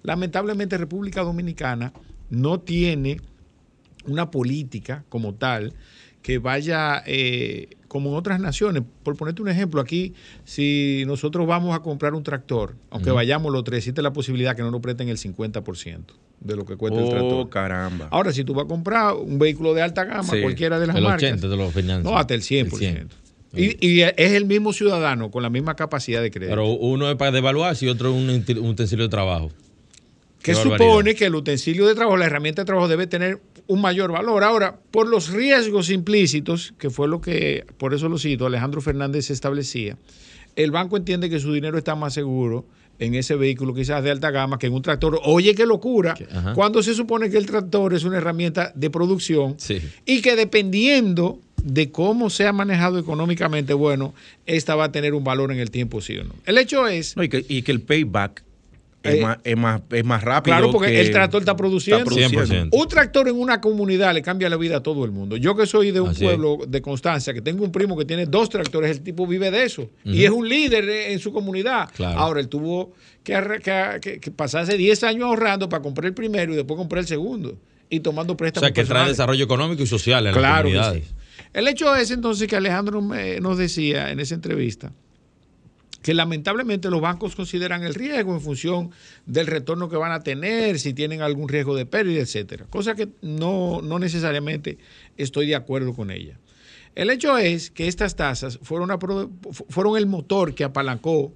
lamentablemente 0.02 0.76
República 0.78 1.22
Dominicana 1.22 1.92
no 2.30 2.60
tiene 2.60 3.20
una 4.06 4.30
política 4.30 5.04
como 5.08 5.34
tal 5.34 5.74
que 6.22 6.38
vaya 6.38 7.02
eh, 7.06 7.76
como 7.88 8.10
en 8.10 8.16
otras 8.16 8.40
naciones. 8.40 8.82
Por 9.02 9.16
ponerte 9.16 9.42
un 9.42 9.48
ejemplo, 9.48 9.80
aquí, 9.80 10.14
si 10.44 11.04
nosotros 11.06 11.46
vamos 11.46 11.74
a 11.74 11.80
comprar 11.80 12.14
un 12.14 12.22
tractor, 12.22 12.76
aunque 12.90 13.10
vayamos 13.10 13.52
los 13.52 13.64
tres, 13.64 13.78
existe 13.78 14.02
la 14.02 14.12
posibilidad 14.12 14.54
que 14.54 14.62
no 14.62 14.70
nos 14.70 14.80
presten 14.80 15.08
el 15.08 15.16
50% 15.16 16.04
de 16.40 16.56
lo 16.56 16.64
que 16.64 16.76
cuesta 16.76 17.00
el 17.00 17.10
tractor. 17.10 17.32
Oh, 17.34 17.50
caramba. 17.50 18.08
Ahora, 18.10 18.32
si 18.32 18.44
tú 18.44 18.54
vas 18.54 18.64
a 18.64 18.68
comprar 18.68 19.14
un 19.14 19.38
vehículo 19.38 19.74
de 19.74 19.82
alta 19.82 20.04
gama, 20.04 20.28
cualquiera 20.40 20.78
de 20.78 20.86
las 20.86 20.96
el 20.96 21.02
marcas. 21.02 21.30
80 21.30 21.48
de 21.48 21.56
los 21.56 21.72
finanzas. 21.72 22.04
No, 22.04 22.16
hasta 22.16 22.34
el 22.34 22.42
100%. 22.42 23.08
Y, 23.52 23.84
y, 23.84 24.02
es 24.02 24.32
el 24.32 24.44
mismo 24.44 24.72
ciudadano 24.72 25.30
con 25.30 25.42
la 25.42 25.50
misma 25.50 25.74
capacidad 25.74 26.22
de 26.22 26.30
crédito. 26.30 26.52
Pero 26.52 26.68
uno 26.68 27.10
es 27.10 27.16
para 27.16 27.32
devaluarse 27.32 27.86
y 27.86 27.88
otro 27.88 28.10
es 28.10 28.16
un, 28.16 28.58
utensilio 28.64 29.04
de 29.04 29.08
trabajo. 29.08 29.50
Que 30.40 30.54
supone 30.54 31.14
que 31.14 31.26
el 31.26 31.34
utensilio 31.34 31.86
de 31.86 31.94
trabajo, 31.94 32.16
la 32.16 32.26
herramienta 32.26 32.62
de 32.62 32.66
trabajo 32.66 32.88
debe 32.88 33.06
tener 33.06 33.40
un 33.70 33.80
mayor 33.80 34.10
valor. 34.10 34.42
Ahora, 34.42 34.80
por 34.90 35.06
los 35.06 35.30
riesgos 35.30 35.90
implícitos, 35.90 36.74
que 36.76 36.90
fue 36.90 37.06
lo 37.06 37.20
que, 37.20 37.64
por 37.78 37.94
eso 37.94 38.08
lo 38.08 38.18
cito, 38.18 38.44
Alejandro 38.44 38.80
Fernández 38.80 39.30
establecía, 39.30 39.96
el 40.56 40.72
banco 40.72 40.96
entiende 40.96 41.30
que 41.30 41.38
su 41.38 41.52
dinero 41.52 41.78
está 41.78 41.94
más 41.94 42.12
seguro 42.12 42.64
en 42.98 43.14
ese 43.14 43.36
vehículo 43.36 43.72
quizás 43.72 44.02
de 44.02 44.10
alta 44.10 44.32
gama 44.32 44.58
que 44.58 44.66
en 44.66 44.72
un 44.72 44.82
tractor. 44.82 45.20
Oye, 45.24 45.54
qué 45.54 45.66
locura. 45.66 46.16
Cuando 46.56 46.82
se 46.82 46.94
supone 46.94 47.30
que 47.30 47.38
el 47.38 47.46
tractor 47.46 47.94
es 47.94 48.02
una 48.02 48.16
herramienta 48.16 48.72
de 48.74 48.90
producción 48.90 49.56
y 50.04 50.20
que 50.20 50.34
dependiendo 50.34 51.38
de 51.62 51.92
cómo 51.92 52.28
sea 52.28 52.52
manejado 52.52 52.98
económicamente, 52.98 53.72
bueno, 53.72 54.14
esta 54.46 54.74
va 54.74 54.86
a 54.86 54.92
tener 54.92 55.14
un 55.14 55.22
valor 55.22 55.52
en 55.52 55.60
el 55.60 55.70
tiempo, 55.70 56.00
sí 56.00 56.18
o 56.18 56.24
no. 56.24 56.34
El 56.44 56.58
hecho 56.58 56.88
es... 56.88 57.14
y, 57.16 57.28
que, 57.28 57.46
y 57.48 57.62
que 57.62 57.70
el 57.70 57.82
payback 57.82 58.42
es, 59.02 59.14
eh, 59.14 59.20
más, 59.20 59.38
es, 59.44 59.56
más, 59.56 59.80
es, 59.90 60.04
más, 60.04 60.22
rápido. 60.22 60.56
Claro, 60.56 60.70
porque 60.70 61.00
el 61.00 61.10
tractor 61.10 61.40
está 61.40 61.56
produciendo. 61.56 62.10
Un 62.70 62.88
tractor 62.88 63.28
en 63.28 63.36
una 63.36 63.60
comunidad 63.60 64.12
le 64.12 64.22
cambia 64.22 64.48
la 64.48 64.56
vida 64.56 64.78
a 64.78 64.82
todo 64.82 65.04
el 65.04 65.10
mundo. 65.10 65.36
Yo 65.36 65.56
que 65.56 65.66
soy 65.66 65.90
de 65.90 66.00
un 66.00 66.14
pueblo 66.14 66.58
de 66.68 66.82
Constancia, 66.82 67.32
que 67.32 67.40
tengo 67.40 67.64
un 67.64 67.72
primo 67.72 67.96
que 67.96 68.04
tiene 68.04 68.26
dos 68.26 68.50
tractores, 68.50 68.90
el 68.90 69.02
tipo 69.02 69.26
vive 69.26 69.50
de 69.50 69.64
eso. 69.64 69.88
Y 70.04 70.24
es 70.24 70.30
un 70.30 70.48
líder 70.48 70.88
en 70.88 71.18
su 71.18 71.32
comunidad. 71.32 71.88
Ahora, 71.98 72.40
él 72.40 72.48
tuvo 72.48 72.92
que, 73.22 74.00
que, 74.20 74.30
pasarse 74.30 74.76
10 74.76 75.04
años 75.04 75.24
ahorrando 75.24 75.68
para 75.68 75.82
comprar 75.82 76.06
el 76.06 76.14
primero 76.14 76.52
y 76.52 76.56
después 76.56 76.76
comprar 76.76 77.00
el 77.00 77.08
segundo. 77.08 77.56
Y 77.88 78.00
tomando 78.00 78.36
préstamos. 78.36 78.70
O 78.70 78.72
sea, 78.72 78.74
que 78.74 78.88
trae 78.88 79.08
desarrollo 79.08 79.44
económico 79.44 79.82
y 79.82 79.86
social 79.86 80.24
en 80.26 80.32
claro 80.32 80.68
las 80.68 80.88
comunidades. 80.88 81.14
El 81.52 81.66
hecho 81.66 81.96
es 81.96 82.12
entonces 82.12 82.46
que 82.46 82.54
Alejandro 82.54 83.02
eh, 83.16 83.40
nos 83.40 83.58
decía 83.58 84.12
en 84.12 84.20
esa 84.20 84.36
entrevista 84.36 84.92
que 86.02 86.14
lamentablemente 86.14 86.90
los 86.90 87.00
bancos 87.00 87.36
consideran 87.36 87.82
el 87.82 87.94
riesgo 87.94 88.34
en 88.34 88.40
función 88.40 88.90
del 89.26 89.46
retorno 89.46 89.88
que 89.88 89.96
van 89.96 90.12
a 90.12 90.20
tener, 90.20 90.78
si 90.78 90.94
tienen 90.94 91.20
algún 91.22 91.48
riesgo 91.48 91.76
de 91.76 91.86
pérdida, 91.86 92.20
etcétera. 92.20 92.66
Cosa 92.70 92.94
que 92.94 93.08
no, 93.20 93.82
necesariamente 93.98 94.78
estoy 95.16 95.46
de 95.46 95.56
acuerdo 95.56 95.94
con 95.94 96.10
ella. 96.10 96.38
El 96.94 97.10
hecho 97.10 97.38
es 97.38 97.70
que 97.70 97.86
estas 97.86 98.16
tasas 98.16 98.58
fueron, 98.62 98.98
fueron 99.68 99.96
el 99.96 100.06
motor 100.06 100.54
que 100.54 100.64
apalancó 100.64 101.32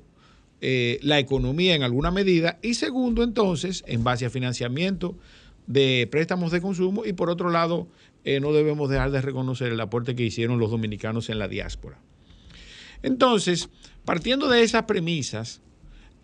eh, 0.60 0.98
la 1.02 1.18
economía 1.18 1.74
en 1.74 1.82
alguna 1.82 2.10
medida 2.10 2.58
y 2.62 2.74
segundo 2.74 3.22
entonces, 3.22 3.84
en 3.86 4.02
base 4.02 4.24
a 4.24 4.30
financiamiento 4.30 5.14
de 5.66 6.08
préstamos 6.10 6.52
de 6.52 6.60
consumo 6.60 7.04
y 7.04 7.12
por 7.12 7.28
otro 7.30 7.50
lado, 7.50 7.86
eh, 8.24 8.40
no 8.40 8.52
debemos 8.52 8.88
dejar 8.88 9.10
de 9.10 9.20
reconocer 9.20 9.72
el 9.72 9.80
aporte 9.80 10.14
que 10.14 10.22
hicieron 10.22 10.58
los 10.58 10.70
dominicanos 10.70 11.28
en 11.28 11.38
la 11.38 11.48
diáspora. 11.48 11.98
Entonces, 13.04 13.68
Partiendo 14.04 14.48
de 14.48 14.62
esas 14.62 14.82
premisas, 14.82 15.62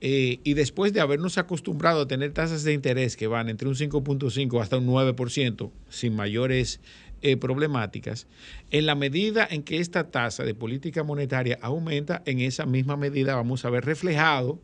eh, 0.03 0.39
y 0.45 0.55
después 0.55 0.93
de 0.93 1.01
habernos 1.01 1.39
acostumbrado 1.39 2.03
a 2.03 2.09
tener 2.09 2.33
tasas 2.33 2.63
de 2.63 2.73
interés 2.75 3.17
que 3.17 3.27
van 3.27 3.49
entre 3.49 3.69
un 3.69 3.75
5.5 3.75 4.61
hasta 4.61 4.77
un 4.77 4.87
9% 4.87 5.71
sin 5.89 6.15
mayores 6.15 6.81
eh, 7.23 7.37
problemáticas, 7.39 8.27
en 8.71 8.85
la 8.85 8.95
medida 8.95 9.47
en 9.51 9.63
que 9.63 9.79
esta 9.79 10.11
tasa 10.11 10.45
de 10.45 10.55
política 10.55 11.03
monetaria 11.03 11.59
aumenta, 11.63 12.23
en 12.27 12.41
esa 12.41 12.67
misma 12.67 12.97
medida 12.97 13.35
vamos 13.35 13.65
a 13.65 13.71
ver 13.71 13.85
reflejado 13.85 14.61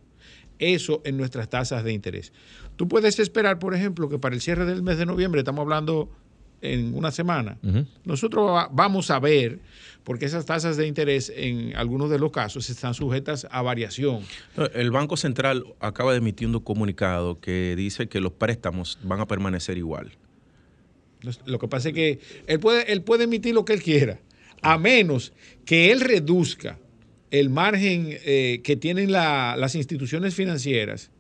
eso 0.58 1.00
en 1.04 1.16
nuestras 1.16 1.48
tasas 1.48 1.84
de 1.84 1.92
interés. 1.92 2.32
Tú 2.76 2.88
puedes 2.88 3.18
esperar, 3.18 3.58
por 3.58 3.74
ejemplo, 3.74 4.10
que 4.10 4.18
para 4.18 4.34
el 4.34 4.42
cierre 4.42 4.66
del 4.66 4.82
mes 4.82 4.98
de 4.98 5.06
noviembre, 5.06 5.40
estamos 5.40 5.62
hablando 5.62 6.10
en 6.60 6.94
una 6.94 7.10
semana, 7.10 7.58
nosotros 8.04 8.66
vamos 8.72 9.10
a 9.10 9.18
ver 9.18 9.60
porque 10.04 10.24
esas 10.24 10.46
tasas 10.46 10.76
de 10.76 10.86
interés 10.86 11.32
en 11.34 11.74
algunos 11.74 12.08
de 12.10 12.18
los 12.18 12.30
casos 12.30 12.70
están 12.70 12.94
sujetas 12.94 13.46
a 13.50 13.60
variación. 13.60 14.22
El 14.74 14.92
Banco 14.92 15.16
Central 15.16 15.64
acaba 15.80 16.12
de 16.12 16.18
emitir 16.18 16.46
un 16.46 16.60
comunicado 16.60 17.40
que 17.40 17.74
dice 17.76 18.06
que 18.08 18.20
los 18.20 18.32
préstamos 18.32 18.98
van 19.02 19.20
a 19.20 19.26
permanecer 19.26 19.76
igual. 19.78 20.12
Lo 21.44 21.58
que 21.58 21.66
pasa 21.66 21.88
es 21.88 21.94
que 21.94 22.20
él 22.46 22.60
puede, 22.60 22.92
él 22.92 23.02
puede 23.02 23.24
emitir 23.24 23.52
lo 23.52 23.64
que 23.64 23.72
él 23.72 23.82
quiera, 23.82 24.20
a 24.62 24.78
menos 24.78 25.32
que 25.64 25.90
él 25.90 26.00
reduzca 26.00 26.78
el 27.32 27.50
margen 27.50 28.16
eh, 28.24 28.60
que 28.62 28.76
tienen 28.76 29.10
las 29.10 29.74
instituciones 29.74 30.34
financieras 30.34 31.10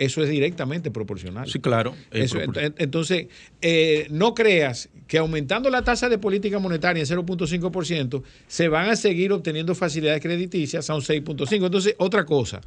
eso 0.00 0.22
es 0.22 0.30
directamente 0.30 0.90
proporcional. 0.90 1.46
Sí, 1.46 1.60
claro. 1.60 1.94
entonces, 2.10 3.26
eh, 3.60 4.06
no 4.08 4.32
creas 4.32 4.88
que 5.06 5.18
aumentando 5.18 5.68
la 5.68 5.84
tasa 5.84 6.08
de 6.08 6.16
política 6.16 6.58
monetaria 6.58 7.02
en 7.02 7.06
0.5%, 7.06 8.22
se 8.46 8.68
van 8.68 8.88
a 8.88 8.96
seguir 8.96 9.30
obteniendo 9.30 9.74
facilidades 9.74 10.22
crediticias 10.22 10.88
a 10.88 10.94
un 10.94 11.02
6.5%. 11.02 11.66
Entonces, 11.66 11.94
otra 11.98 12.24
cosa, 12.24 12.62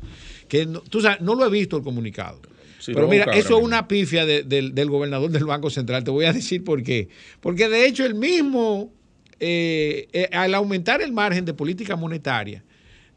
que 0.47 0.67
no, 0.67 0.81
tú 0.81 1.01
sabes, 1.01 1.21
no 1.21 1.33
lo 1.33 1.47
he 1.47 1.49
visto 1.49 1.75
el 1.75 1.83
comunicado. 1.83 2.39
Pero 2.85 3.07
mira, 3.07 3.23
eso 3.33 3.57
es 3.57 3.63
una 3.63 3.87
pifia 3.87 4.27
del 4.27 4.89
gobernador 4.89 5.31
del 5.31 5.45
Banco 5.45 5.71
Central. 5.71 6.03
Te 6.03 6.11
voy 6.11 6.25
a 6.25 6.33
decir 6.33 6.63
por 6.63 6.83
qué. 6.83 7.09
Porque 7.39 7.67
de 7.67 7.87
hecho 7.87 8.05
el 8.05 8.13
mismo, 8.13 8.93
eh, 9.39 10.07
eh, 10.13 10.29
al 10.33 10.53
aumentar 10.53 11.01
el 11.01 11.13
margen 11.13 11.45
de 11.45 11.55
política 11.55 11.95
monetaria, 11.95 12.63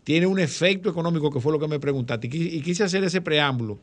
tiene 0.05 0.27
un 0.27 0.39
efecto 0.39 0.89
económico 0.89 1.31
que 1.31 1.41
fue 1.41 1.53
lo 1.53 1.59
que 1.59 1.69
me 1.69 1.81
preguntaste. 1.81 2.29
y 2.33 2.63
quise 2.63 2.83
hacer 2.83 3.05
ese 3.05 3.21
preámbulo 3.21 3.79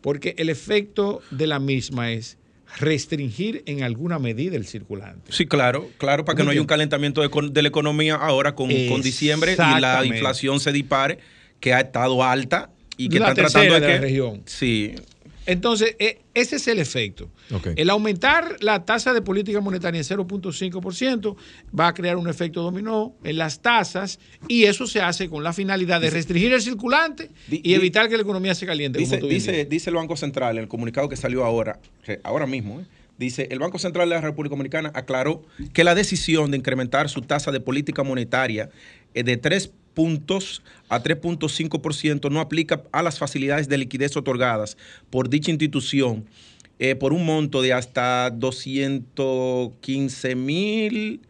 porque 0.00 0.34
el 0.38 0.48
efecto 0.48 1.20
de 1.30 1.46
la 1.46 1.58
misma 1.58 2.12
es 2.12 2.38
restringir 2.78 3.62
en 3.66 3.82
alguna 3.82 4.18
medida 4.18 4.56
el 4.56 4.66
circulante. 4.66 5.32
Sí, 5.32 5.46
claro, 5.46 5.88
claro, 5.98 6.24
para 6.24 6.36
que 6.36 6.44
no 6.44 6.50
haya 6.50 6.60
un 6.60 6.66
calentamiento 6.66 7.22
de, 7.22 7.62
la 7.62 7.68
economía 7.68 8.14
ahora 8.14 8.54
con, 8.54 8.68
con, 8.88 9.00
diciembre 9.00 9.54
y 9.54 9.80
la 9.80 10.04
inflación 10.04 10.60
se 10.60 10.72
dispare, 10.72 11.18
que 11.60 11.72
ha 11.72 11.80
estado 11.80 12.22
alta 12.22 12.70
y 12.96 13.08
que 13.08 13.18
la 13.18 13.30
están 13.30 13.46
tratando 13.46 13.74
de, 13.74 13.80
de 13.80 13.86
que, 13.86 13.92
la 13.94 14.00
región. 14.00 14.42
Sí, 14.44 14.94
entonces, 15.48 15.96
e, 15.98 16.20
ese 16.34 16.56
es 16.56 16.68
el 16.68 16.78
efecto. 16.78 17.30
El 17.74 17.88
aumentar 17.88 18.56
la 18.60 18.84
tasa 18.84 19.14
de 19.14 19.22
política 19.22 19.62
monetaria 19.62 19.98
en 19.98 20.04
0.5% 20.04 21.36
va 21.78 21.88
a 21.88 21.94
crear 21.94 22.18
un 22.18 22.28
efecto 22.28 22.60
dominó 22.60 23.16
en 23.24 23.38
las 23.38 23.62
tasas 23.62 24.20
y 24.46 24.64
eso 24.64 24.86
se 24.86 25.00
hace 25.00 25.30
con 25.30 25.42
la 25.42 25.54
finalidad 25.54 26.02
de 26.02 26.10
restringir 26.10 26.52
el 26.52 26.60
circulante 26.60 27.30
y 27.48 27.72
evitar 27.72 28.10
que 28.10 28.16
la 28.16 28.24
economía 28.24 28.54
se 28.54 28.66
caliente. 28.66 28.98
Dice, 28.98 29.64
dice, 29.64 29.88
el 29.88 29.96
Banco 29.96 30.18
Central 30.18 30.58
en 30.58 30.64
el 30.64 30.68
comunicado 30.68 31.08
que 31.08 31.16
salió 31.16 31.46
ahora, 31.46 31.80
ahora 32.24 32.46
mismo, 32.46 32.80
¿eh? 32.80 32.84
dice, 33.16 33.48
el 33.50 33.58
Banco 33.58 33.78
Central 33.78 34.10
de 34.10 34.16
la 34.16 34.20
República 34.20 34.52
Dominicana 34.52 34.92
aclaró 34.94 35.46
que 35.72 35.82
la 35.82 35.94
decisión 35.94 36.50
de 36.50 36.58
incrementar 36.58 37.08
su 37.08 37.22
tasa 37.22 37.52
de 37.52 37.60
política 37.60 38.02
monetaria 38.02 38.68
de 39.14 39.36
3 39.38 39.72
puntos 39.98 40.62
a 40.88 41.02
3.5% 41.02 42.30
no 42.30 42.38
aplica 42.38 42.84
a 42.92 43.02
las 43.02 43.18
facilidades 43.18 43.68
de 43.68 43.78
liquidez 43.78 44.16
otorgadas 44.16 44.76
por 45.10 45.28
dicha 45.28 45.50
institución 45.50 46.24
eh, 46.78 46.94
por 46.94 47.12
un 47.12 47.26
monto 47.26 47.62
de 47.62 47.72
hasta 47.72 48.30
215 48.30 50.36
mil 50.36 51.20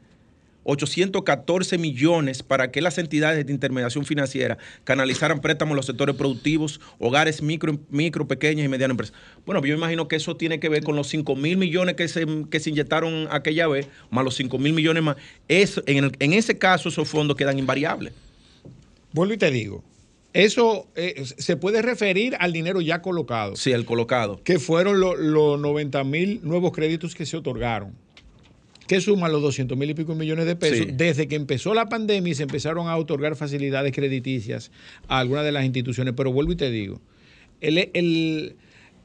814 0.64 1.78
millones 1.78 2.42
para 2.42 2.70
que 2.70 2.82
las 2.82 2.98
entidades 2.98 3.46
de 3.46 3.52
intermediación 3.54 4.04
financiera 4.04 4.58
canalizaran 4.84 5.40
préstamos 5.40 5.72
en 5.72 5.76
los 5.76 5.86
sectores 5.86 6.14
productivos, 6.14 6.78
hogares 6.98 7.40
micro, 7.40 7.78
micro 7.88 8.28
pequeñas 8.28 8.66
y 8.66 8.68
medianas 8.68 8.90
empresas. 8.90 9.16
Bueno, 9.46 9.64
yo 9.64 9.74
imagino 9.74 10.08
que 10.08 10.16
eso 10.16 10.36
tiene 10.36 10.60
que 10.60 10.68
ver 10.68 10.84
con 10.84 10.94
los 10.94 11.08
5 11.08 11.36
mil 11.36 11.56
millones 11.56 11.94
que 11.94 12.06
se, 12.06 12.26
que 12.50 12.60
se 12.60 12.68
inyectaron 12.68 13.28
aquella 13.30 13.66
vez, 13.66 13.88
más 14.10 14.26
los 14.26 14.34
5 14.34 14.58
mil 14.58 14.74
millones 14.74 15.02
más. 15.02 15.16
En, 15.48 16.12
en 16.18 16.32
ese 16.34 16.58
caso, 16.58 16.90
esos 16.90 17.08
fondos 17.08 17.34
quedan 17.34 17.58
invariables. 17.58 18.12
Vuelvo 19.18 19.34
y 19.34 19.36
te 19.36 19.50
digo, 19.50 19.82
eso 20.32 20.86
eh, 20.94 21.24
se 21.24 21.56
puede 21.56 21.82
referir 21.82 22.36
al 22.38 22.52
dinero 22.52 22.80
ya 22.80 23.02
colocado. 23.02 23.56
Sí, 23.56 23.72
el 23.72 23.84
colocado. 23.84 24.40
Que 24.44 24.60
fueron 24.60 25.00
los 25.00 25.58
90 25.58 26.04
mil 26.04 26.40
nuevos 26.44 26.70
créditos 26.70 27.16
que 27.16 27.26
se 27.26 27.36
otorgaron. 27.36 27.94
Que 28.86 29.00
suman 29.00 29.32
los 29.32 29.42
200 29.42 29.76
mil 29.76 29.90
y 29.90 29.94
pico 29.94 30.14
millones 30.14 30.46
de 30.46 30.54
pesos. 30.54 30.86
Desde 30.92 31.26
que 31.26 31.34
empezó 31.34 31.74
la 31.74 31.88
pandemia 31.88 32.30
y 32.30 32.34
se 32.36 32.44
empezaron 32.44 32.86
a 32.86 32.96
otorgar 32.96 33.34
facilidades 33.34 33.92
crediticias 33.92 34.70
a 35.08 35.18
algunas 35.18 35.44
de 35.44 35.50
las 35.50 35.64
instituciones. 35.64 36.14
Pero 36.16 36.30
vuelvo 36.30 36.52
y 36.52 36.56
te 36.56 36.70
digo, 36.70 37.00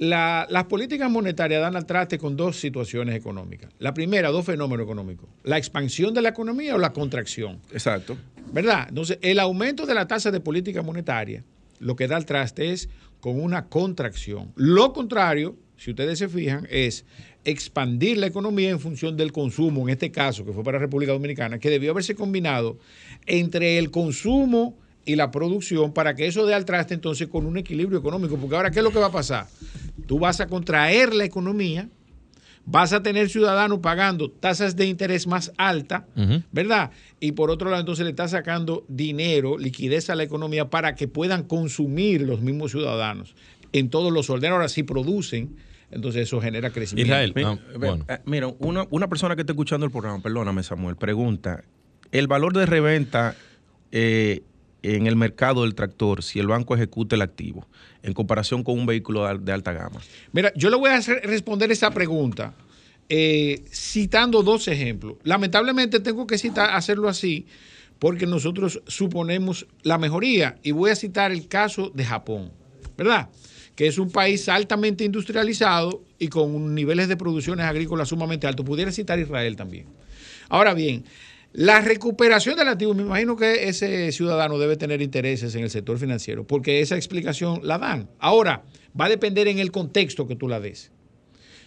las 0.04 0.64
políticas 0.66 1.10
monetarias 1.10 1.62
dan 1.62 1.76
al 1.76 1.86
traste 1.86 2.18
con 2.18 2.36
dos 2.36 2.60
situaciones 2.60 3.16
económicas. 3.16 3.72
La 3.80 3.94
primera, 3.94 4.30
dos 4.30 4.46
fenómenos 4.46 4.84
económicos. 4.84 5.30
La 5.44 5.58
expansión 5.58 6.14
de 6.14 6.22
la 6.22 6.30
economía 6.30 6.76
o 6.76 6.78
la 6.78 6.94
contracción. 6.94 7.60
Exacto. 7.72 8.18
¿Verdad? 8.52 8.88
Entonces, 8.90 9.18
el 9.22 9.40
aumento 9.40 9.86
de 9.86 9.94
la 9.94 10.08
tasa 10.08 10.32
de 10.32 10.40
política 10.40 10.82
monetaria 10.82 11.44
lo 11.80 11.96
que 11.96 12.08
da 12.08 12.16
al 12.16 12.26
traste 12.26 12.72
es 12.72 12.90
con 13.20 13.42
una 13.42 13.68
contracción. 13.68 14.52
Lo 14.56 14.94
contrario, 14.94 15.58
si 15.78 15.92
ustedes 15.92 16.20
se 16.20 16.30
fijan, 16.30 16.68
es 16.70 17.06
expandir 17.46 18.18
la 18.18 18.28
economía 18.28 18.70
en 18.70 18.80
función 18.80 19.18
del 19.18 19.32
consumo, 19.32 19.84
en 19.84 19.90
este 19.90 20.12
caso, 20.12 20.46
que 20.46 20.54
fue 20.54 20.64
para 20.64 20.80
República 20.80 21.12
Dominicana, 21.12 21.60
que 21.60 21.70
debió 21.70 21.92
haberse 21.92 22.16
combinado 22.16 22.78
entre 23.26 23.78
el 23.78 23.92
consumo 23.92 24.78
y 25.06 25.16
la 25.16 25.32
producción 25.32 25.94
para 25.94 26.16
que 26.16 26.28
eso 26.28 26.46
dé 26.46 26.54
al 26.54 26.66
traste 26.66 26.94
entonces 26.94 27.28
con 27.28 27.46
un 27.46 27.58
equilibrio 27.58 28.00
económico. 28.00 28.38
Porque 28.38 28.56
ahora, 28.56 28.72
¿qué 28.72 28.80
es 28.80 28.84
lo 28.84 28.92
que 28.92 29.00
va 29.00 29.08
a 29.08 29.12
pasar? 29.12 29.48
Tú 30.08 30.20
vas 30.20 30.40
a 30.40 30.48
contraer 30.48 31.14
la 31.14 31.26
economía, 31.26 31.90
vas 32.66 32.94
a 32.94 33.04
tener 33.04 33.30
ciudadanos 33.30 33.80
pagando 33.80 34.30
tasas 34.32 34.76
de 34.76 34.86
interés 34.86 35.28
más 35.28 35.52
altas, 35.58 36.04
¿verdad? 36.52 36.92
Y 37.20 37.34
por 37.34 37.52
otro 37.52 37.70
lado, 37.70 37.82
entonces 37.82 38.06
le 38.06 38.12
estás 38.12 38.32
sacando 38.32 38.86
dinero, 38.88 39.58
liquidez 39.58 40.10
a 40.10 40.16
la 40.16 40.24
economía 40.24 40.70
para 40.70 40.96
que 40.96 41.08
puedan 41.08 41.44
consumir 41.44 42.22
los 42.22 42.42
mismos 42.42 42.72
ciudadanos 42.72 43.36
en 43.74 43.90
todos 43.90 44.12
los 44.14 44.30
órdenes. 44.30 44.52
Ahora, 44.52 44.70
si 44.70 44.84
producen, 44.84 45.58
entonces 45.92 46.24
eso 46.24 46.40
genera 46.40 46.70
crecimiento. 46.72 47.14
Israel, 47.14 47.60
ah, 48.08 48.22
mira, 48.26 48.48
eh, 48.48 48.56
una, 48.60 48.88
una, 48.90 49.08
persona 49.08 49.36
que 49.36 49.42
está 49.42 49.54
escuchando 49.54 49.86
el 49.86 49.92
programa, 49.92 50.22
perdóname 50.22 50.64
Samuel, 50.64 50.96
pregunta, 50.96 51.64
¿el 52.12 52.28
valor 52.28 52.54
de 52.54 52.66
reventa 52.66 53.36
eh, 53.92 54.42
en 54.84 55.08
el 55.08 55.16
mercado 55.16 55.64
del 55.64 55.76
tractor 55.76 56.22
si 56.24 56.40
el 56.40 56.48
banco 56.48 56.76
ejecuta 56.76 57.16
el 57.16 57.22
activo 57.22 57.68
en 58.04 58.14
comparación 58.14 58.64
con 58.64 58.78
un 58.78 58.86
vehículo 58.86 59.38
de 59.38 59.52
alta 59.52 59.74
gama? 59.74 60.02
Mira, 60.32 60.52
yo 60.56 60.70
le 60.70 60.76
voy 60.76 60.92
a 60.92 61.00
responder 61.00 61.72
esa 61.72 61.92
pregunta 61.92 62.54
eh, 63.10 63.64
citando 63.72 64.44
dos 64.44 64.68
ejemplos. 64.68 65.16
Lamentablemente 65.24 66.00
tengo 66.00 66.28
que 66.28 66.38
citar, 66.38 66.72
hacerlo 66.76 67.10
así 67.10 67.48
porque 68.00 68.26
nosotros 68.26 68.82
suponemos 68.88 69.66
la 69.82 69.98
mejoría 69.98 70.58
y 70.64 70.72
voy 70.72 70.92
a 70.92 70.96
citar 70.96 71.32
el 71.32 71.48
caso 71.48 71.90
de 71.94 72.04
Japón, 72.04 72.52
¿verdad? 72.98 73.30
Que 73.76 73.88
es 73.88 73.98
un 73.98 74.12
país 74.12 74.50
altamente 74.50 75.06
industrializado 75.06 76.04
y 76.20 76.28
con 76.28 76.76
niveles 76.76 77.08
de 77.08 77.16
producciones 77.16 77.66
agrícolas 77.66 78.10
sumamente 78.10 78.46
altos. 78.46 78.66
Pudiera 78.66 78.92
citar 78.92 79.20
Israel 79.20 79.56
también. 79.56 79.86
Ahora 80.50 80.74
bien, 80.74 81.06
la 81.54 81.82
recuperación 81.82 82.56
del 82.56 82.68
activo, 82.68 82.96
me 82.96 83.04
imagino 83.04 83.36
que 83.38 83.70
ese 83.70 84.12
ciudadano 84.12 84.58
debe 84.58 84.76
tener 84.76 85.04
intereses 85.04 85.54
en 85.54 85.64
el 85.64 85.70
sector 85.70 86.00
financiero, 86.00 86.48
porque 86.48 86.82
esa 86.82 86.96
explicación 86.96 87.60
la 87.62 87.78
dan. 87.78 88.10
Ahora, 88.18 88.64
va 89.00 89.06
a 89.06 89.10
depender 89.10 89.48
en 89.48 89.60
el 89.60 89.72
contexto 89.72 90.28
que 90.28 90.36
tú 90.36 90.48
la 90.48 90.60
des. 90.60 90.92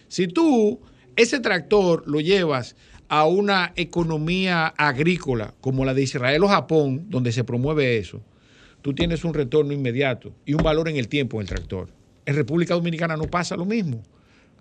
Si 0.09 0.27
tú 0.27 0.81
ese 1.15 1.39
tractor 1.39 2.03
lo 2.05 2.19
llevas 2.19 2.75
a 3.07 3.25
una 3.27 3.71
economía 3.77 4.67
agrícola 4.67 5.53
como 5.61 5.85
la 5.85 5.93
de 5.93 6.03
Israel 6.03 6.43
o 6.43 6.49
Japón, 6.49 7.05
donde 7.07 7.31
se 7.31 7.45
promueve 7.45 7.97
eso, 7.97 8.21
tú 8.81 8.93
tienes 8.93 9.23
un 9.23 9.33
retorno 9.33 9.71
inmediato 9.71 10.35
y 10.45 10.53
un 10.53 10.63
valor 10.63 10.89
en 10.89 10.97
el 10.97 11.07
tiempo 11.07 11.37
en 11.37 11.43
el 11.43 11.47
tractor. 11.47 11.89
En 12.25 12.35
República 12.35 12.73
Dominicana 12.73 13.15
no 13.15 13.23
pasa 13.23 13.55
lo 13.55 13.63
mismo 13.63 14.03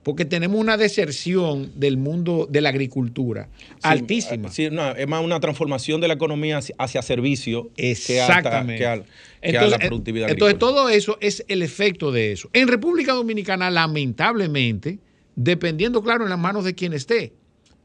porque 0.06 0.24
tenemos 0.24 0.60
una 0.60 0.76
deserción 0.76 1.72
del 1.74 1.96
mundo 1.96 2.46
de 2.48 2.60
la 2.60 2.68
agricultura 2.68 3.48
altísima. 3.82 4.52
Sí, 4.52 4.68
no, 4.70 4.92
es 4.92 5.08
más 5.08 5.24
una 5.24 5.40
transformación 5.40 6.00
de 6.00 6.06
la 6.06 6.14
economía 6.14 6.60
hacia, 6.78 7.02
servicio 7.02 7.72
Exactamente. 7.76 8.78
que, 8.78 9.58
a 9.58 9.66
la 9.66 9.78
productividad. 9.80 10.30
Entonces, 10.30 10.60
todo 10.60 10.88
eso 10.90 11.18
es 11.20 11.44
el 11.48 11.60
efecto 11.60 12.12
de 12.12 12.30
eso. 12.30 12.48
En 12.52 12.68
República 12.68 13.14
Dominicana, 13.14 13.68
lamentablemente, 13.68 15.00
dependiendo, 15.34 16.00
claro, 16.04 16.22
en 16.22 16.30
las 16.30 16.38
manos 16.38 16.62
de 16.62 16.76
quien 16.76 16.92
esté, 16.92 17.32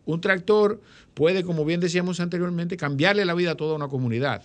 un 0.06 0.22
tractor 0.22 0.80
puede, 1.16 1.44
como 1.44 1.66
bien 1.66 1.80
decíamos 1.80 2.20
anteriormente, 2.20 2.78
cambiarle 2.78 3.26
la 3.26 3.34
vida 3.34 3.54
a 3.54 3.56
toda 3.56 3.76
una 3.76 3.88
comunidad. 3.88 4.44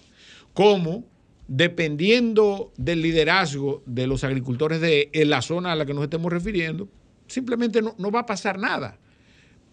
Como 0.54 1.04
dependiendo 1.46 2.72
del 2.78 3.02
liderazgo 3.02 3.82
de 3.84 4.06
los 4.06 4.24
agricultores 4.24 4.80
de 4.80 5.10
la 5.26 5.42
zona 5.42 5.72
a 5.72 5.76
la 5.76 5.84
que 5.84 5.92
nos 5.92 6.04
estemos 6.04 6.32
refiriendo, 6.32 6.88
simplemente 7.26 7.80
no, 7.82 8.10
va 8.10 8.20
a 8.20 8.26
pasar 8.26 8.58
nada. 8.58 8.98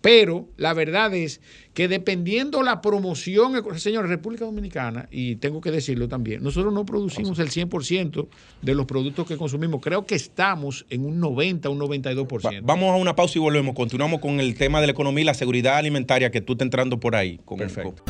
Pero 0.02 0.50
la 0.58 0.74
verdad 0.74 1.14
es 1.14 1.40
que 1.74 1.88
dependiendo 1.88 2.62
la 2.62 2.82
promoción, 2.82 3.54
señor, 3.80 4.10
República 4.10 4.44
Dominicana, 4.44 5.08
y 5.10 5.38
tengo 5.38 5.62
que 5.62 5.72
decirlo 5.72 6.10
también, 6.10 6.44
nosotros 6.44 6.74
no 6.74 6.86
producimos 6.86 7.40
el 7.40 7.50
100% 7.50 8.28
de 8.62 8.76
los 8.76 8.86
productos 8.86 9.26
que 9.26 9.38
consumimos. 9.38 9.80
Creo 9.82 10.06
que 10.06 10.16
estamos 10.16 10.86
en 10.90 11.06
un 11.06 11.22
90, 11.22 11.70
un 11.70 11.80
92%. 11.80 12.60
vamos 12.64 12.92
a 12.92 12.98
una 12.98 13.16
pausa 13.16 13.38
y 13.38 13.42
volvemos. 13.42 13.76
Continuamos 13.76 14.20
con 14.20 14.42
el 14.42 14.56
tema 14.56 14.82
de 14.82 14.88
la 14.88 14.92
economía 14.92 15.22
y 15.22 15.26
la 15.26 15.34
seguridad 15.36 15.78
alimentaria 15.78 16.32
que 16.32 16.42
tú 16.42 16.52
estás 16.54 16.66
entrando 16.66 17.00
por 17.00 17.16
ahí. 17.16 17.40
Perfecto. 17.58 18.04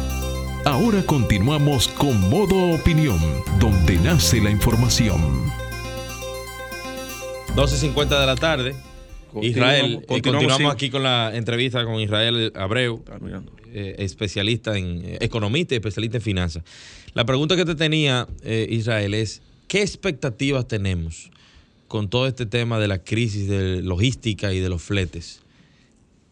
Ahora 0.65 1.05
continuamos 1.05 1.89
con 1.89 2.29
Modo 2.29 2.73
Opinión, 2.73 3.19
donde 3.59 3.97
nace 3.97 4.39
la 4.41 4.49
información. 4.49 5.21
12.50 7.55 8.19
de 8.19 8.25
la 8.25 8.35
tarde. 8.35 8.92
Israel, 9.41 10.03
continuamos, 10.07 10.71
aquí 10.71 10.89
con 10.89 11.03
la 11.03 11.31
entrevista 11.33 11.83
con 11.85 11.99
Israel 11.99 12.51
Abreu, 12.55 13.03
eh, 13.73 13.95
especialista 13.99 14.77
en 14.77 15.01
eh, 15.03 15.17
economista 15.21 15.73
y 15.73 15.77
especialista 15.77 16.17
en 16.17 16.23
finanzas. 16.23 16.63
La 17.13 17.25
pregunta 17.25 17.55
que 17.55 17.65
te 17.65 17.75
tenía, 17.75 18.27
eh, 18.43 18.67
Israel, 18.69 19.13
es 19.13 19.41
¿qué 19.67 19.81
expectativas 19.81 20.67
tenemos 20.67 21.31
con 21.87 22.09
todo 22.09 22.27
este 22.27 22.45
tema 22.45 22.79
de 22.79 22.87
la 22.87 22.99
crisis 22.99 23.47
de 23.47 23.81
logística 23.81 24.53
y 24.53 24.59
de 24.59 24.69
los 24.69 24.81
fletes? 24.81 25.39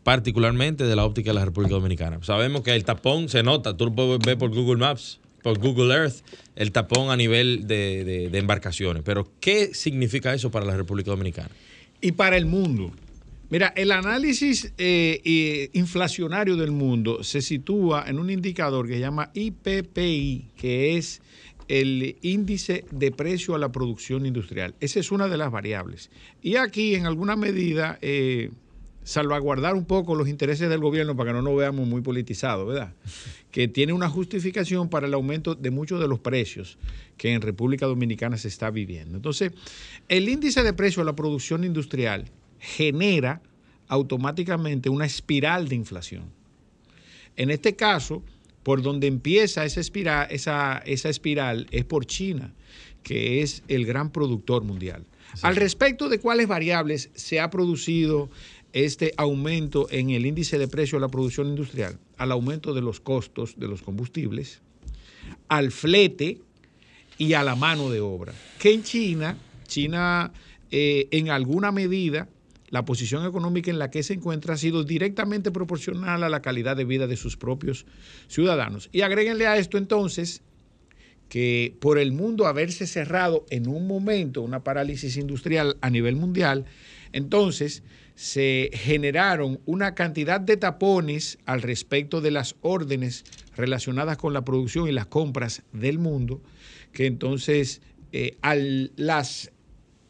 particularmente 0.03 0.85
de 0.85 0.95
la 0.95 1.05
óptica 1.05 1.29
de 1.29 1.35
la 1.35 1.45
República 1.45 1.75
Dominicana. 1.75 2.17
Sabemos 2.23 2.61
que 2.61 2.73
el 2.73 2.83
tapón 2.83 3.29
se 3.29 3.43
nota, 3.43 3.77
tú 3.77 3.85
lo 3.85 3.93
puedes 3.93 4.17
ver 4.17 4.35
por 4.35 4.49
Google 4.49 4.77
Maps, 4.77 5.19
por 5.43 5.59
Google 5.59 5.93
Earth, 5.93 6.23
el 6.55 6.71
tapón 6.71 7.11
a 7.11 7.15
nivel 7.15 7.67
de 7.67 8.31
embarcaciones. 8.33 9.03
Pero, 9.05 9.27
¿qué 9.39 9.75
significa 9.75 10.33
eso 10.33 10.49
para 10.49 10.65
la 10.65 10.75
República 10.75 11.11
Dominicana? 11.11 11.51
Y 12.01 12.11
para 12.13 12.37
el 12.37 12.45
mundo. 12.45 12.91
Mira, 13.49 13.73
el 13.75 13.91
análisis 13.91 14.71
eh, 14.77 15.69
inflacionario 15.73 16.55
del 16.55 16.71
mundo 16.71 17.23
se 17.23 17.41
sitúa 17.41 18.05
en 18.07 18.17
un 18.17 18.29
indicador 18.29 18.87
que 18.87 18.93
se 18.93 19.01
llama 19.01 19.29
IPPI, 19.33 20.45
que 20.55 20.97
es 20.97 21.21
el 21.67 22.17
índice 22.21 22.85
de 22.91 23.11
precio 23.11 23.55
a 23.55 23.59
la 23.59 23.71
producción 23.71 24.25
industrial. 24.25 24.75
Esa 24.79 24.99
es 24.99 25.11
una 25.11 25.27
de 25.27 25.37
las 25.37 25.51
variables. 25.51 26.09
Y 26.41 26.55
aquí, 26.55 26.95
en 26.95 27.05
alguna 27.05 27.35
medida, 27.35 27.97
eh, 28.01 28.51
salvaguardar 29.03 29.75
un 29.75 29.85
poco 29.85 30.15
los 30.15 30.27
intereses 30.27 30.69
del 30.69 30.79
gobierno 30.79 31.15
para 31.15 31.29
que 31.29 31.33
no 31.33 31.41
nos 31.41 31.57
veamos 31.57 31.87
muy 31.87 32.01
politizados, 32.01 32.67
¿verdad? 32.67 32.93
Que 33.51 33.67
tiene 33.67 33.91
una 33.91 34.07
justificación 34.07 34.87
para 34.87 35.07
el 35.07 35.13
aumento 35.13 35.55
de 35.55 35.71
muchos 35.71 35.99
de 35.99 36.07
los 36.07 36.19
precios 36.19 36.77
que 37.17 37.33
en 37.33 37.41
República 37.41 37.85
Dominicana 37.85 38.37
se 38.37 38.47
está 38.47 38.71
viviendo. 38.71 39.17
Entonces, 39.17 39.51
el 40.07 40.29
índice 40.29 40.63
de 40.63 40.71
precio 40.71 41.01
a 41.01 41.05
la 41.05 41.17
producción 41.17 41.65
industrial 41.65 42.31
genera 42.59 43.41
automáticamente 43.89 44.89
una 44.89 45.05
espiral 45.05 45.67
de 45.67 45.75
inflación. 45.75 46.31
En 47.35 47.49
este 47.49 47.75
caso, 47.75 48.23
por 48.63 48.81
donde 48.81 49.07
empieza 49.07 49.65
esa 49.65 49.81
espiral, 49.81 50.27
esa, 50.31 50.77
esa 50.85 51.09
espiral 51.09 51.67
es 51.71 51.83
por 51.83 52.05
China, 52.05 52.53
que 53.03 53.41
es 53.41 53.63
el 53.67 53.85
gran 53.85 54.11
productor 54.11 54.63
mundial. 54.63 55.05
Al 55.41 55.55
respecto 55.55 56.09
de 56.09 56.19
cuáles 56.19 56.47
variables 56.47 57.09
se 57.15 57.39
ha 57.39 57.49
producido 57.49 58.29
este 58.73 59.13
aumento 59.17 59.87
en 59.91 60.09
el 60.11 60.25
índice 60.25 60.57
de 60.57 60.67
precio 60.67 60.97
de 60.97 61.01
la 61.01 61.09
producción 61.09 61.47
industrial, 61.47 61.97
al 62.17 62.31
aumento 62.31 62.73
de 62.73 62.81
los 62.81 62.99
costos 62.99 63.59
de 63.59 63.67
los 63.67 63.81
combustibles, 63.81 64.61
al 65.47 65.71
flete 65.71 66.39
y 67.17 67.33
a 67.33 67.43
la 67.43 67.55
mano 67.55 67.89
de 67.89 67.99
obra. 67.99 68.33
Que 68.59 68.73
en 68.73 68.83
China, 68.83 69.37
China 69.67 70.31
eh, 70.71 71.07
en 71.11 71.29
alguna 71.29 71.71
medida 71.71 72.29
la 72.69 72.85
posición 72.85 73.25
económica 73.25 73.69
en 73.69 73.79
la 73.79 73.91
que 73.91 74.01
se 74.01 74.13
encuentra 74.13 74.53
ha 74.53 74.57
sido 74.57 74.83
directamente 74.85 75.51
proporcional 75.51 76.23
a 76.23 76.29
la 76.29 76.41
calidad 76.41 76.77
de 76.77 76.85
vida 76.85 77.05
de 77.05 77.17
sus 77.17 77.35
propios 77.35 77.85
ciudadanos. 78.27 78.89
Y 78.93 79.01
agréguenle 79.01 79.45
a 79.45 79.57
esto 79.57 79.77
entonces 79.77 80.41
que 81.27 81.75
por 81.79 81.97
el 81.97 82.13
mundo 82.13 82.47
haberse 82.47 82.87
cerrado 82.87 83.45
en 83.49 83.67
un 83.67 83.87
momento 83.87 84.41
una 84.41 84.63
parálisis 84.63 85.17
industrial 85.17 85.77
a 85.81 85.89
nivel 85.89 86.15
mundial, 86.15 86.65
entonces 87.13 87.83
se 88.15 88.69
generaron 88.73 89.59
una 89.65 89.95
cantidad 89.95 90.39
de 90.39 90.57
tapones 90.57 91.39
al 91.45 91.61
respecto 91.61 92.21
de 92.21 92.31
las 92.31 92.55
órdenes 92.61 93.23
relacionadas 93.55 94.17
con 94.17 94.33
la 94.33 94.45
producción 94.45 94.87
y 94.87 94.91
las 94.91 95.07
compras 95.07 95.63
del 95.73 95.97
mundo, 95.97 96.41
que 96.93 97.05
entonces 97.05 97.81
eh, 98.11 98.37
al 98.41 98.91
las 98.95 99.51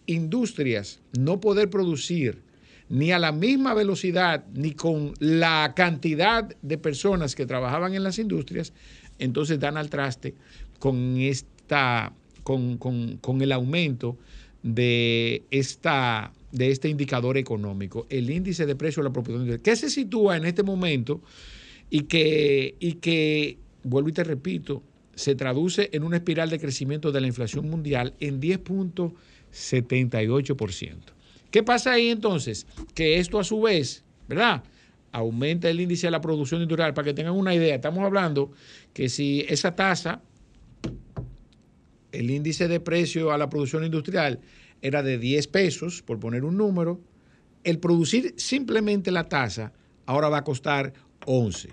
industrias 0.08 1.00
no 1.18 1.40
poder 1.40 1.70
producir 1.70 2.42
ni 2.90 3.12
a 3.12 3.20
la 3.20 3.32
misma 3.32 3.74
velocidad 3.74 4.44
ni 4.54 4.74
con 4.74 5.14
la 5.20 5.74
cantidad 5.76 6.54
de 6.62 6.78
personas 6.78 7.36
que 7.36 7.46
trabajaban 7.46 7.94
en 7.94 8.04
las 8.04 8.20
industrias, 8.20 8.74
entonces 9.20 9.60
dan 9.60 9.78
al 9.78 9.90
traste 9.90 10.34
con 10.80 11.18
esta 11.18 12.12
con, 12.44 12.78
con 12.78 13.42
el 13.42 13.52
aumento 13.52 14.18
de 14.64 15.44
esta 15.52 16.34
de 16.52 16.70
este 16.70 16.90
indicador 16.90 17.38
económico, 17.38 18.06
el 18.10 18.30
índice 18.30 18.66
de 18.66 18.76
precio 18.76 19.02
de 19.04 19.10
la 19.10 19.14
propiedad, 19.14 19.60
que 19.60 19.76
se 19.76 19.90
sitúa 19.90 20.38
en 20.38 20.46
este 20.46 20.64
momento 20.64 21.22
y 21.90 22.04
que, 22.04 22.76
y 22.80 22.94
que, 22.94 23.58
vuelvo 23.84 24.08
y 24.10 24.14
te 24.14 24.24
repito, 24.24 24.82
se 25.16 25.36
traduce 25.36 25.90
en 25.94 26.04
una 26.04 26.18
espiral 26.18 26.50
de 26.50 26.60
crecimiento 26.60 27.12
de 27.12 27.22
la 27.22 27.28
inflación 27.28 27.70
mundial 27.70 28.16
en 28.20 28.42
10.78%. 28.42 30.96
¿Qué 31.52 31.64
pasa 31.64 31.94
ahí 31.94 32.10
entonces? 32.10 32.66
Que 32.96 33.20
esto 33.20 33.40
a 33.40 33.44
su 33.44 33.62
vez, 33.62 34.04
¿verdad? 34.28 34.64
Aumenta 35.12 35.70
el 35.70 35.80
índice 35.82 36.08
de 36.08 36.12
la 36.12 36.22
producción 36.22 36.62
industrial. 36.62 36.94
Para 36.94 37.06
que 37.06 37.14
tengan 37.14 37.34
una 37.34 37.54
idea, 37.54 37.76
estamos 37.76 38.04
hablando 38.04 38.54
que 38.94 39.10
si 39.10 39.46
esa 39.50 39.76
tasa, 39.76 40.22
el 42.14 42.32
índice 42.32 42.70
de 42.70 42.80
precio 42.80 43.34
a 43.34 43.38
la 43.38 43.50
producción 43.50 43.84
industrial, 43.84 44.40
era 44.82 45.04
de 45.04 45.18
10 45.18 45.48
pesos, 45.48 46.02
por 46.02 46.20
poner 46.20 46.44
un 46.44 46.58
número, 46.58 47.00
el 47.64 47.80
producir 47.80 48.34
simplemente 48.38 49.12
la 49.12 49.30
tasa 49.30 49.74
ahora 50.06 50.30
va 50.30 50.40
a 50.40 50.44
costar 50.44 50.94
11. 51.26 51.70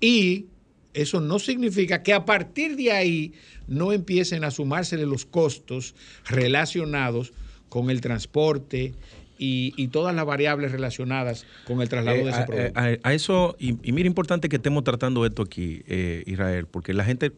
Y 0.00 0.46
eso 0.94 1.20
no 1.20 1.38
significa 1.38 2.02
que 2.02 2.12
a 2.12 2.24
partir 2.24 2.76
de 2.76 2.92
ahí 2.92 3.32
no 3.66 3.92
empiecen 3.92 4.44
a 4.44 4.50
sumársele 4.50 5.06
los 5.06 5.26
costos 5.26 5.94
relacionados 6.26 7.32
con 7.68 7.90
el 7.90 8.00
transporte 8.00 8.94
y, 9.40 9.88
todas 9.88 10.14
las 10.14 10.26
variables 10.26 10.72
relacionadas 10.72 11.46
con 11.64 11.80
el 11.80 11.88
traslado 11.88 12.24
de 12.24 12.30
ese 12.30 12.40
eh, 12.40 12.44
producto. 12.46 12.80
A, 13.04 13.14
eso, 13.14 13.56
y, 13.58 13.74
mira, 13.92 14.08
importante 14.08 14.48
que 14.48 14.56
estemos 14.56 14.82
tratando 14.82 15.24
esto 15.24 15.42
aquí, 15.42 15.82
eh, 15.86 16.24
Israel, 16.26 16.66
porque 16.66 16.92
la 16.92 17.04
gente, 17.04 17.30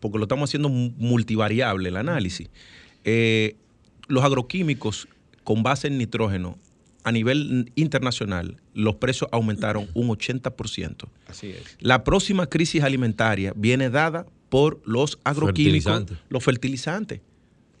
porque 0.00 0.18
lo 0.18 0.24
estamos 0.24 0.50
haciendo 0.50 0.68
multivariable 0.68 1.88
el 1.88 1.96
análisis. 1.96 2.50
Eh, 3.04 3.56
los 4.08 4.24
agroquímicos 4.24 5.08
con 5.44 5.62
base 5.62 5.88
en 5.88 5.98
nitrógeno 5.98 6.58
a 7.04 7.12
nivel 7.12 7.70
internacional, 7.76 8.60
los 8.74 8.96
precios 8.96 9.30
aumentaron 9.32 9.88
un 9.94 10.08
80%. 10.08 11.08
Así 11.28 11.50
es. 11.50 11.76
La 11.78 12.02
próxima 12.02 12.48
crisis 12.48 12.82
alimentaria 12.82 13.52
viene 13.54 13.90
dada 13.90 14.26
por 14.48 14.80
los 14.84 15.20
agroquímicos, 15.22 16.06
los 16.28 16.42
fertilizantes. 16.42 17.20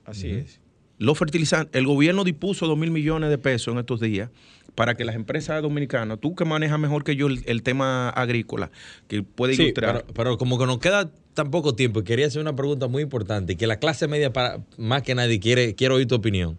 Así 0.04 0.30
es. 0.30 0.60
Los 0.98 1.18
fertilizantes. 1.18 1.76
El 1.76 1.86
gobierno 1.86 2.22
dispuso 2.22 2.68
2 2.68 2.78
mil 2.78 2.92
millones 2.92 3.28
de 3.30 3.38
pesos 3.38 3.72
en 3.72 3.80
estos 3.80 4.00
días 4.00 4.30
para 4.76 4.94
que 4.94 5.04
las 5.04 5.16
empresas 5.16 5.60
dominicanas, 5.62 6.20
tú 6.20 6.36
que 6.36 6.44
manejas 6.44 6.78
mejor 6.78 7.02
que 7.02 7.16
yo 7.16 7.26
el, 7.26 7.62
tema 7.62 8.10
agrícola, 8.10 8.70
que 9.08 9.24
puede 9.24 9.54
ilustrar. 9.54 10.04
pero, 10.04 10.14
pero, 10.14 10.38
como 10.38 10.58
que 10.58 10.66
nos 10.66 10.78
queda 10.78 11.10
tan 11.34 11.50
poco 11.50 11.74
tiempo, 11.74 12.00
y 12.00 12.04
quería 12.04 12.26
hacer 12.26 12.40
una 12.40 12.54
pregunta 12.54 12.86
muy 12.86 13.02
importante, 13.02 13.54
y 13.54 13.56
que 13.56 13.66
la 13.66 13.78
clase 13.78 14.06
media, 14.06 14.32
para 14.32 14.60
más 14.76 15.02
que 15.02 15.14
nadie, 15.14 15.40
quiere, 15.40 15.74
quiero 15.74 15.96
oír 15.96 16.06
tu 16.06 16.14
opinión. 16.14 16.58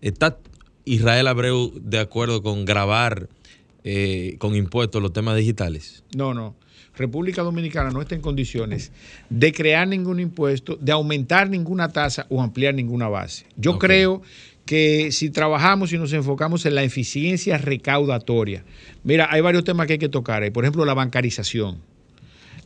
¿Está 0.00 0.38
Israel 0.84 1.26
Abreu 1.26 1.72
de 1.80 1.98
acuerdo 1.98 2.42
con 2.42 2.64
grabar 2.64 3.28
eh, 3.82 4.36
con 4.38 4.54
impuestos 4.54 5.02
los 5.02 5.12
temas 5.12 5.36
digitales? 5.36 6.04
No, 6.16 6.32
no. 6.32 6.54
República 6.96 7.42
Dominicana 7.42 7.90
no 7.90 8.00
está 8.00 8.14
en 8.14 8.22
condiciones 8.22 8.90
de 9.28 9.52
crear 9.52 9.86
ningún 9.86 10.20
impuesto, 10.20 10.76
de 10.80 10.92
aumentar 10.92 11.50
ninguna 11.50 11.88
tasa 11.88 12.26
o 12.30 12.40
ampliar 12.40 12.74
ninguna 12.74 13.08
base. 13.08 13.46
Yo 13.56 13.78
creo 13.78 14.22
que 14.66 15.12
si 15.12 15.30
trabajamos 15.30 15.92
y 15.92 15.98
nos 15.98 16.12
enfocamos 16.12 16.66
en 16.66 16.74
la 16.74 16.82
eficiencia 16.82 17.56
recaudatoria, 17.56 18.64
mira, 19.04 19.28
hay 19.30 19.40
varios 19.40 19.62
temas 19.64 19.86
que 19.86 19.94
hay 19.94 19.98
que 19.98 20.08
tocar. 20.08 20.50
Por 20.52 20.64
ejemplo, 20.64 20.84
la 20.84 20.92
bancarización, 20.92 21.78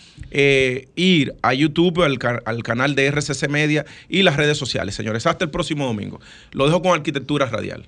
ir 0.97 1.37
a 1.43 1.55
YouTube, 1.55 2.03
al, 2.03 2.18
al 2.45 2.62
canal 2.64 2.97
de 2.97 3.07
RCC 3.07 3.49
Media 3.49 3.87
y 4.09 4.24
las 4.24 4.37
redes 4.37 4.59
sociales, 4.59 4.95
señores. 4.95 5.26
Hasta 5.26 5.45
el 5.45 5.51
próximo 5.51 5.87
domingo. 5.87 6.20
Lo 6.53 6.66
dejo 6.66 6.82
con 6.82 6.93
Arquitectura 6.93 7.47
Radial. 7.47 7.87